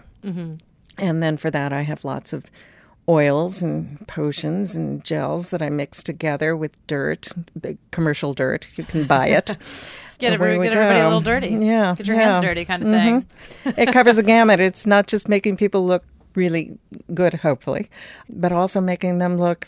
And 0.98 1.22
then 1.22 1.38
for 1.38 1.52
that, 1.52 1.74
I 1.74 1.82
have 1.82 2.04
lots 2.06 2.34
of 2.34 2.50
oils 3.08 3.62
and 3.62 4.08
potions 4.08 4.76
and 4.76 5.04
gels 5.04 5.50
that 5.52 5.62
I 5.62 5.70
mix 5.70 6.02
together 6.02 6.56
with 6.56 6.86
dirt, 6.88 7.30
commercial 7.92 8.34
dirt. 8.34 8.68
You 8.78 8.84
can 8.84 9.06
buy 9.06 9.28
it. 9.28 9.58
Get, 10.18 10.32
every, 10.32 10.58
get 10.58 10.72
everybody 10.72 11.00
a 11.02 11.04
little 11.04 11.20
dirty. 11.20 11.50
Yeah, 11.50 11.94
Get 11.98 12.08
your 12.08 12.16
yeah. 12.16 12.32
hands 12.32 12.46
dirty 12.46 12.64
kind 12.64 12.82
of 12.84 12.88
thing. 12.88 13.28
Mm-hmm. 13.66 13.80
it 13.82 13.92
covers 13.92 14.16
the 14.16 14.24
gamut. 14.24 14.62
It's 14.62 14.86
not 14.86 15.08
just 15.08 15.28
making 15.28 15.58
people 15.58 15.86
look 15.86 16.06
really 16.36 16.78
good, 17.14 17.34
hopefully, 17.34 17.90
but 18.30 18.54
also 18.54 18.80
making 18.80 19.18
them 19.18 19.38
look 19.38 19.68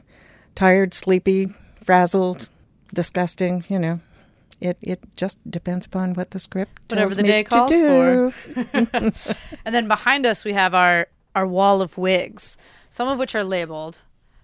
tired, 0.55 0.93
sleepy, 0.93 1.53
frazzled, 1.84 2.48
disgusting. 2.93 3.65
You 3.67 3.77
know, 3.79 4.00
it 4.62 4.77
it 4.81 5.00
just 5.17 5.38
depends 5.51 5.86
upon 5.86 6.13
what 6.13 6.31
the 6.31 6.39
script 6.39 6.81
Whatever 6.91 7.10
tells 7.10 7.17
the 7.17 7.24
me 7.24 7.29
day 7.29 7.43
to 7.43 7.50
calls 7.50 7.69
do. 7.69 8.34
And 9.65 9.75
then 9.75 9.89
behind 9.89 10.25
us 10.25 10.46
we 10.46 10.53
have 10.53 10.74
our 10.74 11.07
our 11.38 11.46
wall 11.46 11.82
of 11.84 11.98
wigs, 11.98 12.58
some 12.89 13.08
of 13.08 13.20
which 13.20 13.36
are 13.36 13.44
labeled, 13.44 14.01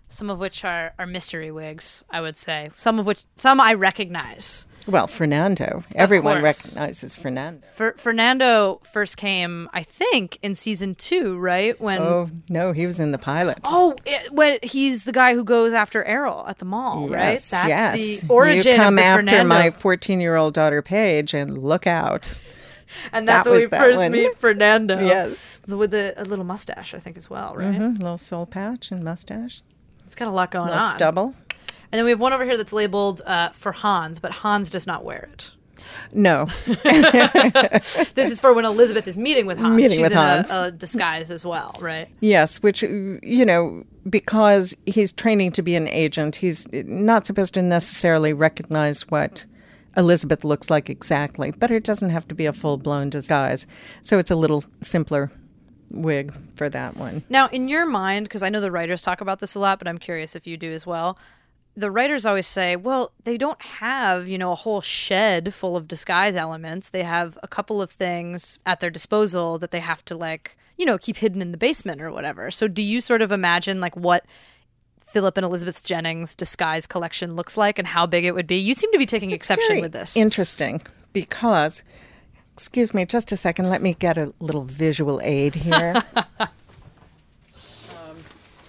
some 0.10 0.30
of 0.30 0.38
which 0.38 0.64
are 0.64 0.94
are 1.00 1.08
mystery 1.08 1.50
wigs, 1.52 2.04
I 2.10 2.22
would 2.22 2.38
say. 2.38 2.70
Some 2.78 3.00
of 3.00 3.06
which 3.08 3.24
some 3.36 3.60
I 3.60 3.74
recognize. 3.74 4.68
Well, 4.86 5.08
Fernando. 5.08 5.86
Everyone 5.96 6.44
recognizes 6.44 7.18
Fernando. 7.18 7.66
Fer- 7.74 7.96
Fernando 7.98 8.82
first 8.84 9.16
came, 9.16 9.70
I 9.74 9.82
think, 9.82 10.38
in 10.42 10.56
season 10.56 10.94
2, 10.96 11.38
right? 11.40 11.80
When 11.80 12.00
Oh 12.00 12.30
no, 12.50 12.74
he 12.74 12.86
was 12.86 13.00
in 13.00 13.12
the 13.14 13.18
pilot. 13.18 13.58
Oh, 13.64 13.96
it, 14.06 14.32
when 14.34 14.60
he's 14.62 15.06
the 15.06 15.14
guy 15.14 15.34
who 15.36 15.44
goes 15.46 15.74
after 15.74 16.04
Errol 16.04 16.46
at 16.48 16.60
the 16.60 16.66
mall, 16.66 17.08
right? 17.10 17.32
Yes, 17.32 17.50
That's 17.50 17.70
yes. 17.70 18.22
the 18.22 18.28
origin 18.34 18.74
You 18.74 18.78
come 18.78 19.00
after 19.00 19.22
Fernando. 19.26 19.48
my 19.48 19.70
14-year-old 19.72 20.54
daughter 20.54 20.82
Paige, 20.84 21.34
and 21.34 21.58
look 21.58 21.88
out. 21.88 22.40
And 23.12 23.28
that's 23.28 23.46
that 23.46 23.52
when 23.52 23.60
we 23.62 23.66
that 23.68 23.80
first 23.80 24.00
one. 24.02 24.12
meet 24.12 24.38
Fernando. 24.40 25.00
Yes. 25.00 25.60
with 25.68 25.94
a, 25.94 26.14
a 26.18 26.24
little 26.24 26.46
mustache, 26.46 26.94
I 26.94 27.00
think, 27.00 27.18
as 27.18 27.30
well, 27.30 27.56
right? 27.56 27.74
Mhm, 27.78 28.00
Little 28.00 28.18
soul 28.18 28.46
patch 28.46 28.92
and 28.92 29.04
mustache, 29.04 29.62
It's 30.06 30.16
got 30.16 30.28
a 30.28 30.32
lot 30.32 30.52
going 30.52 30.66
little 30.66 30.82
on. 30.82 30.90
stubble. 30.96 31.36
And 31.92 32.00
then 32.00 32.06
we 32.06 32.12
have 32.12 32.20
one 32.20 32.34
over 32.34 32.44
here 32.46 32.58
that's 32.58 32.74
labeled 32.74 33.22
uh, 33.26 33.50
for 33.50 33.72
Hans, 33.72 34.20
but 34.20 34.32
Hans 34.32 34.70
does 34.70 34.88
not 34.88 35.04
wear 35.06 35.30
it. 35.32 35.52
No, 36.14 36.48
This 38.16 38.32
is 38.32 38.40
for 38.40 38.54
when 38.54 38.66
Elizabeth 38.66 39.08
is 39.08 39.18
meeting 39.18 39.46
with 39.46 39.60
Hans. 39.60 39.76
Meeting 39.76 39.92
She's 39.98 40.00
with 40.02 40.12
in 40.12 40.18
Hans. 40.18 40.52
A, 40.52 40.62
a 40.64 40.72
disguise 40.72 41.30
as 41.32 41.44
well, 41.46 41.76
right? 41.80 42.08
Yes, 42.20 42.64
which, 42.64 42.82
you 42.84 43.46
know, 43.46 43.84
because 44.10 44.76
he's 44.86 45.12
training 45.12 45.52
to 45.54 45.62
be 45.62 45.76
an 45.76 45.88
agent, 45.88 46.38
he's 46.38 46.68
not 46.72 47.26
supposed 47.26 47.54
to 47.56 47.62
necessarily 47.62 48.34
recognize 48.34 49.04
what 49.10 49.46
Elizabeth 49.96 50.44
looks 50.44 50.70
like 50.70 50.90
exactly, 50.90 51.52
but 51.52 51.72
it 51.72 51.84
doesn't 51.84 52.10
have 52.10 52.28
to 52.28 52.36
be 52.36 52.46
a 52.46 52.54
full 52.54 52.78
blown 52.78 53.10
disguise. 53.10 53.68
So 54.02 54.18
it's 54.18 54.32
a 54.32 54.36
little 54.36 54.64
simpler 54.82 55.32
wig 55.92 56.34
for 56.56 56.70
that 56.70 56.98
one. 56.98 57.24
Now, 57.30 57.48
in 57.50 57.68
your 57.68 57.86
mind, 57.86 58.25
because 58.25 58.44
I 58.44 58.50
know 58.50 58.62
the 58.62 58.72
writers 58.72 59.01
talk 59.01 59.22
about 59.22 59.40
this 59.40 59.56
a 59.56 59.60
lot, 59.60 59.79
but 59.79 59.88
I'm 59.88 60.00
curious 60.00 60.36
if 60.36 60.48
you 60.48 60.58
do 60.58 60.72
as 60.72 60.86
well. 60.86 61.18
The 61.75 61.92
writers 61.92 62.25
always 62.25 62.48
say, 62.48 62.75
well, 62.75 63.12
they 63.24 63.38
don't 63.38 63.62
have, 63.62 64.27
you 64.27 64.38
know, 64.38 64.51
a 64.51 64.56
whole 64.56 64.82
shed 64.82 65.53
full 65.53 65.75
of 65.75 65.88
disguise 65.88 66.36
elements. 66.36 66.90
They 66.90 67.03
have 67.03 67.38
a 67.42 67.48
couple 67.48 67.82
of 67.82 67.90
things 67.92 68.60
at 68.66 68.79
their 68.79 68.92
disposal 68.92 69.58
that 69.60 69.72
they 69.72 69.79
have 69.79 70.06
to, 70.06 70.16
like, 70.16 70.56
you 70.77 70.86
know, 70.86 70.98
keep 71.00 71.18
hidden 71.18 71.42
in 71.42 71.51
the 71.51 71.58
basement 71.58 72.01
or 72.01 72.12
whatever. 72.12 72.51
So, 72.51 72.68
do 72.68 72.84
you 72.84 73.01
sort 73.01 73.24
of 73.24 73.32
imagine, 73.32 73.79
like, 73.79 73.96
what 73.96 74.25
Philip 75.14 75.38
and 75.38 75.46
Elizabeth 75.46 75.86
Jennings' 75.86 76.34
disguise 76.34 76.88
collection 76.88 77.36
looks 77.36 77.56
like 77.56 77.78
and 77.78 77.88
how 77.88 78.08
big 78.08 78.26
it 78.26 78.34
would 78.34 78.48
be? 78.48 78.58
You 78.58 78.74
seem 78.74 78.92
to 78.92 78.98
be 78.98 79.06
taking 79.06 79.30
exception 79.30 79.68
Very 79.68 79.82
with 79.82 79.92
this. 79.92 80.18
Interesting 80.18 80.82
because, 81.14 81.84
excuse 82.56 82.96
me, 82.96 83.06
just 83.06 83.32
a 83.32 83.38
second. 83.38 83.70
Let 83.70 83.84
me 83.84 83.94
get 83.94 84.18
a 84.18 84.34
little 84.40 84.64
visual 84.64 85.22
aid 85.22 85.54
here. 85.54 86.02
um, 86.16 86.26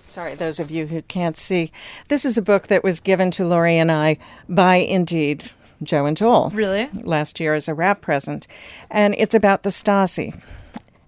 sorry, 0.07 0.35
those 0.35 0.61
of 0.61 0.71
you 0.71 0.87
who 0.87 1.01
can't 1.01 1.39
see. 1.39 1.73
This 2.09 2.27
is 2.27 2.37
a 2.37 2.43
book 2.43 2.67
that 2.67 2.85
was 2.85 3.01
given 3.01 3.31
to 3.33 3.47
Lori 3.47 3.79
and 3.79 3.91
I 3.91 4.19
by 4.47 4.77
Indeed, 4.77 5.51
Joe 5.83 6.05
and 6.05 6.15
Joel. 6.15 6.51
Really? 6.51 6.91
Last 6.93 7.41
year 7.41 7.55
as 7.55 7.69
a 7.69 7.75
wrap 7.75 8.03
present. 8.03 8.47
And 8.91 9.15
it's 9.17 9.35
about 9.35 9.63
the 9.63 9.71
Stasi, 9.71 10.45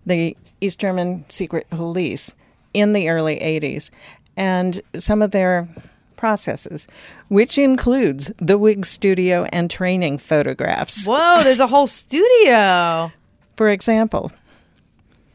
the 0.07 0.35
East 0.63 0.81
German 0.81 1.27
secret 1.29 1.69
police 1.69 2.35
in 2.73 2.95
the 2.95 3.11
early 3.11 3.39
80s, 3.39 3.91
and 4.37 4.81
some 4.97 5.23
of 5.23 5.31
their 5.31 5.69
processes, 6.17 6.87
which 7.29 7.59
includes 7.59 8.33
the 8.39 8.57
wig 8.59 8.85
studio 8.87 9.45
and 9.53 9.71
training 9.71 10.19
photographs. 10.19 11.07
Whoa, 11.07 11.43
there's 11.45 11.61
a 11.61 11.67
whole 11.67 11.87
studio. 11.87 13.13
For 13.57 13.69
example, 13.71 14.33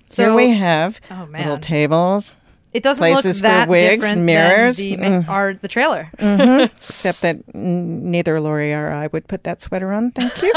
So 0.10 0.24
here 0.26 0.34
we 0.36 0.50
have 0.58 1.00
Oh, 1.10 1.28
little 1.32 1.58
tables, 1.58 2.36
it 2.74 2.84
doesn't 2.84 3.02
places 3.02 3.42
look 3.42 3.50
for 3.52 3.56
that 3.58 3.68
wigs, 3.70 4.04
different 4.06 4.22
mirrors. 4.26 4.78
than 4.78 5.00
the, 5.00 5.06
Mm. 5.06 5.30
our, 5.30 5.54
the 5.56 5.68
trailer. 5.68 6.10
except 6.20 7.22
that 7.22 7.54
neither 7.54 8.40
Lori 8.40 8.74
or 8.74 8.92
I 8.92 9.08
would 9.08 9.28
put 9.28 9.44
that 9.44 9.62
sweater 9.62 9.92
on. 9.92 10.12
Thank 10.12 10.42
you. 10.42 10.54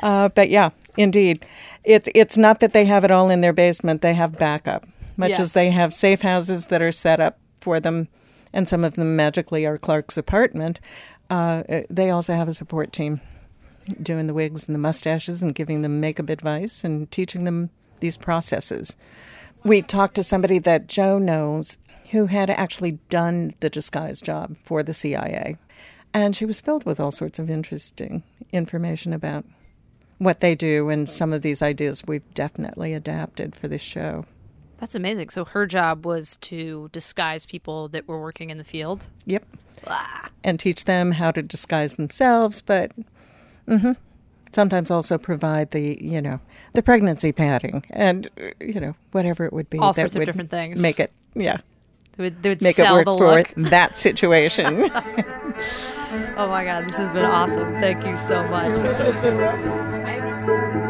uh, 0.00 0.28
but 0.30 0.48
yeah, 0.50 0.70
indeed, 0.96 1.44
it's 1.84 2.08
it's 2.14 2.36
not 2.38 2.60
that 2.60 2.72
they 2.72 2.84
have 2.86 3.04
it 3.04 3.10
all 3.10 3.30
in 3.30 3.40
their 3.40 3.52
basement; 3.52 4.00
they 4.02 4.14
have 4.14 4.38
backup. 4.38 4.86
Much 5.20 5.30
Yes. 5.30 5.40
as 5.40 5.52
they 5.52 5.70
have 5.70 5.92
safe 5.92 6.22
houses 6.22 6.66
that 6.66 6.80
are 6.80 6.90
set 6.90 7.20
up 7.20 7.38
for 7.60 7.78
them, 7.78 8.08
and 8.54 8.66
some 8.66 8.84
of 8.84 8.94
them 8.94 9.16
magically 9.16 9.66
are 9.66 9.76
Clark's 9.76 10.16
apartment. 10.16 10.80
Uh, 11.28 11.62
they 11.90 12.10
also 12.10 12.34
have 12.34 12.48
a 12.48 12.54
support 12.54 12.90
team 12.92 13.20
doing 14.02 14.26
the 14.26 14.34
wigs 14.34 14.66
and 14.66 14.74
the 14.74 14.78
mustaches 14.80 15.42
and 15.42 15.54
giving 15.54 15.82
them 15.82 16.00
makeup 16.00 16.30
advice 16.30 16.84
and 16.84 17.10
teaching 17.10 17.44
them 17.44 17.68
these 18.00 18.16
processes. 18.16 18.96
We 19.62 19.82
talked 19.82 20.14
to 20.14 20.22
somebody 20.22 20.58
that 20.60 20.86
Joe 20.86 21.18
knows 21.18 21.76
who 22.12 22.26
had 22.26 22.48
actually 22.50 22.92
done 23.10 23.52
the 23.60 23.68
disguise 23.70 24.20
job 24.22 24.56
for 24.64 24.82
the 24.82 24.94
CIA. 24.94 25.56
And 26.14 26.34
she 26.34 26.46
was 26.46 26.60
filled 26.60 26.84
with 26.84 26.98
all 26.98 27.12
sorts 27.12 27.38
of 27.38 27.50
interesting 27.50 28.22
information 28.52 29.12
about 29.12 29.44
what 30.18 30.40
they 30.40 30.54
do 30.54 30.88
and 30.88 31.08
some 31.08 31.32
of 31.32 31.42
these 31.42 31.62
ideas 31.62 32.04
we've 32.06 32.34
definitely 32.34 32.94
adapted 32.94 33.54
for 33.54 33.68
this 33.68 33.82
show. 33.82 34.24
That's 34.80 34.94
amazing. 34.94 35.28
So 35.30 35.44
her 35.44 35.66
job 35.66 36.04
was 36.06 36.36
to 36.38 36.88
disguise 36.92 37.44
people 37.46 37.88
that 37.88 38.08
were 38.08 38.20
working 38.20 38.50
in 38.50 38.58
the 38.58 38.64
field. 38.64 39.08
Yep. 39.26 39.44
And 40.42 40.58
teach 40.58 40.84
them 40.84 41.12
how 41.12 41.30
to 41.30 41.42
disguise 41.42 41.94
themselves, 41.94 42.60
but 42.60 42.92
mhm, 43.68 43.96
sometimes 44.52 44.90
also 44.90 45.16
provide 45.18 45.70
the, 45.70 45.98
you 46.02 46.20
know, 46.20 46.40
the 46.72 46.82
pregnancy 46.82 47.32
padding 47.32 47.84
and, 47.90 48.28
you 48.60 48.80
know, 48.80 48.94
whatever 49.12 49.44
it 49.44 49.52
would 49.52 49.70
be. 49.70 49.78
All 49.78 49.92
that 49.92 50.00
sorts 50.00 50.16
of 50.16 50.24
different 50.24 50.50
things. 50.50 50.78
Make 50.80 50.98
it, 51.00 51.12
yeah, 51.34 51.58
They 52.16 52.24
would, 52.24 52.42
they 52.42 52.48
would 52.50 52.62
make 52.62 52.78
it 52.78 52.90
work 52.90 53.04
the 53.04 53.16
for 53.16 53.36
look. 53.38 53.52
that 53.56 53.96
situation. 53.96 54.90
Oh 56.36 56.48
my 56.48 56.64
God, 56.64 56.86
this 56.88 56.96
has 56.96 57.08
been 57.12 57.24
awesome. 57.24 57.70
Thank 57.74 58.04
you 58.04 58.18
so 58.18 58.42
much. 58.48 60.19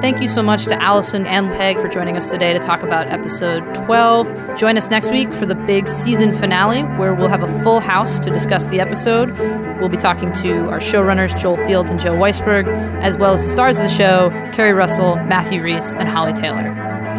Thank 0.00 0.22
you 0.22 0.28
so 0.28 0.42
much 0.42 0.64
to 0.64 0.82
Alison 0.82 1.26
and 1.26 1.48
Peg 1.50 1.76
for 1.76 1.86
joining 1.86 2.16
us 2.16 2.30
today 2.30 2.54
to 2.54 2.58
talk 2.58 2.82
about 2.82 3.08
episode 3.08 3.60
12. 3.74 4.58
Join 4.58 4.78
us 4.78 4.88
next 4.88 5.10
week 5.10 5.30
for 5.34 5.44
the 5.44 5.54
big 5.54 5.88
season 5.88 6.34
finale, 6.34 6.84
where 6.98 7.14
we'll 7.14 7.28
have 7.28 7.42
a 7.42 7.62
full 7.62 7.80
house 7.80 8.18
to 8.20 8.30
discuss 8.30 8.64
the 8.66 8.80
episode. 8.80 9.38
We'll 9.78 9.90
be 9.90 9.98
talking 9.98 10.32
to 10.34 10.70
our 10.70 10.78
showrunners, 10.78 11.38
Joel 11.38 11.58
Fields 11.58 11.90
and 11.90 12.00
Joe 12.00 12.14
Weisberg, 12.14 12.66
as 13.02 13.18
well 13.18 13.34
as 13.34 13.42
the 13.42 13.48
stars 13.48 13.76
of 13.78 13.84
the 13.84 13.90
show, 13.90 14.30
Keri 14.54 14.72
Russell, 14.72 15.16
Matthew 15.16 15.62
Rhys, 15.62 15.92
and 15.92 16.08
Holly 16.08 16.32
Taylor. 16.32 16.70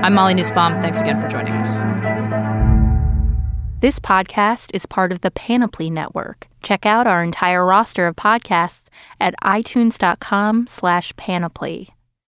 I'm 0.03 0.15
Molly 0.15 0.33
Nussbaum. 0.33 0.73
Thanks 0.81 0.99
again 1.01 1.21
for 1.21 1.27
joining 1.27 1.53
us. 1.53 1.77
This 3.81 3.99
podcast 3.99 4.71
is 4.73 4.87
part 4.87 5.11
of 5.11 5.21
the 5.21 5.29
Panoply 5.29 5.91
Network. 5.91 6.47
Check 6.63 6.87
out 6.87 7.05
our 7.05 7.23
entire 7.23 7.63
roster 7.63 8.07
of 8.07 8.15
podcasts 8.15 8.85
at 9.19 9.35
itunes.com 9.43 10.65
slash 10.65 11.15
panoply. 11.15 11.89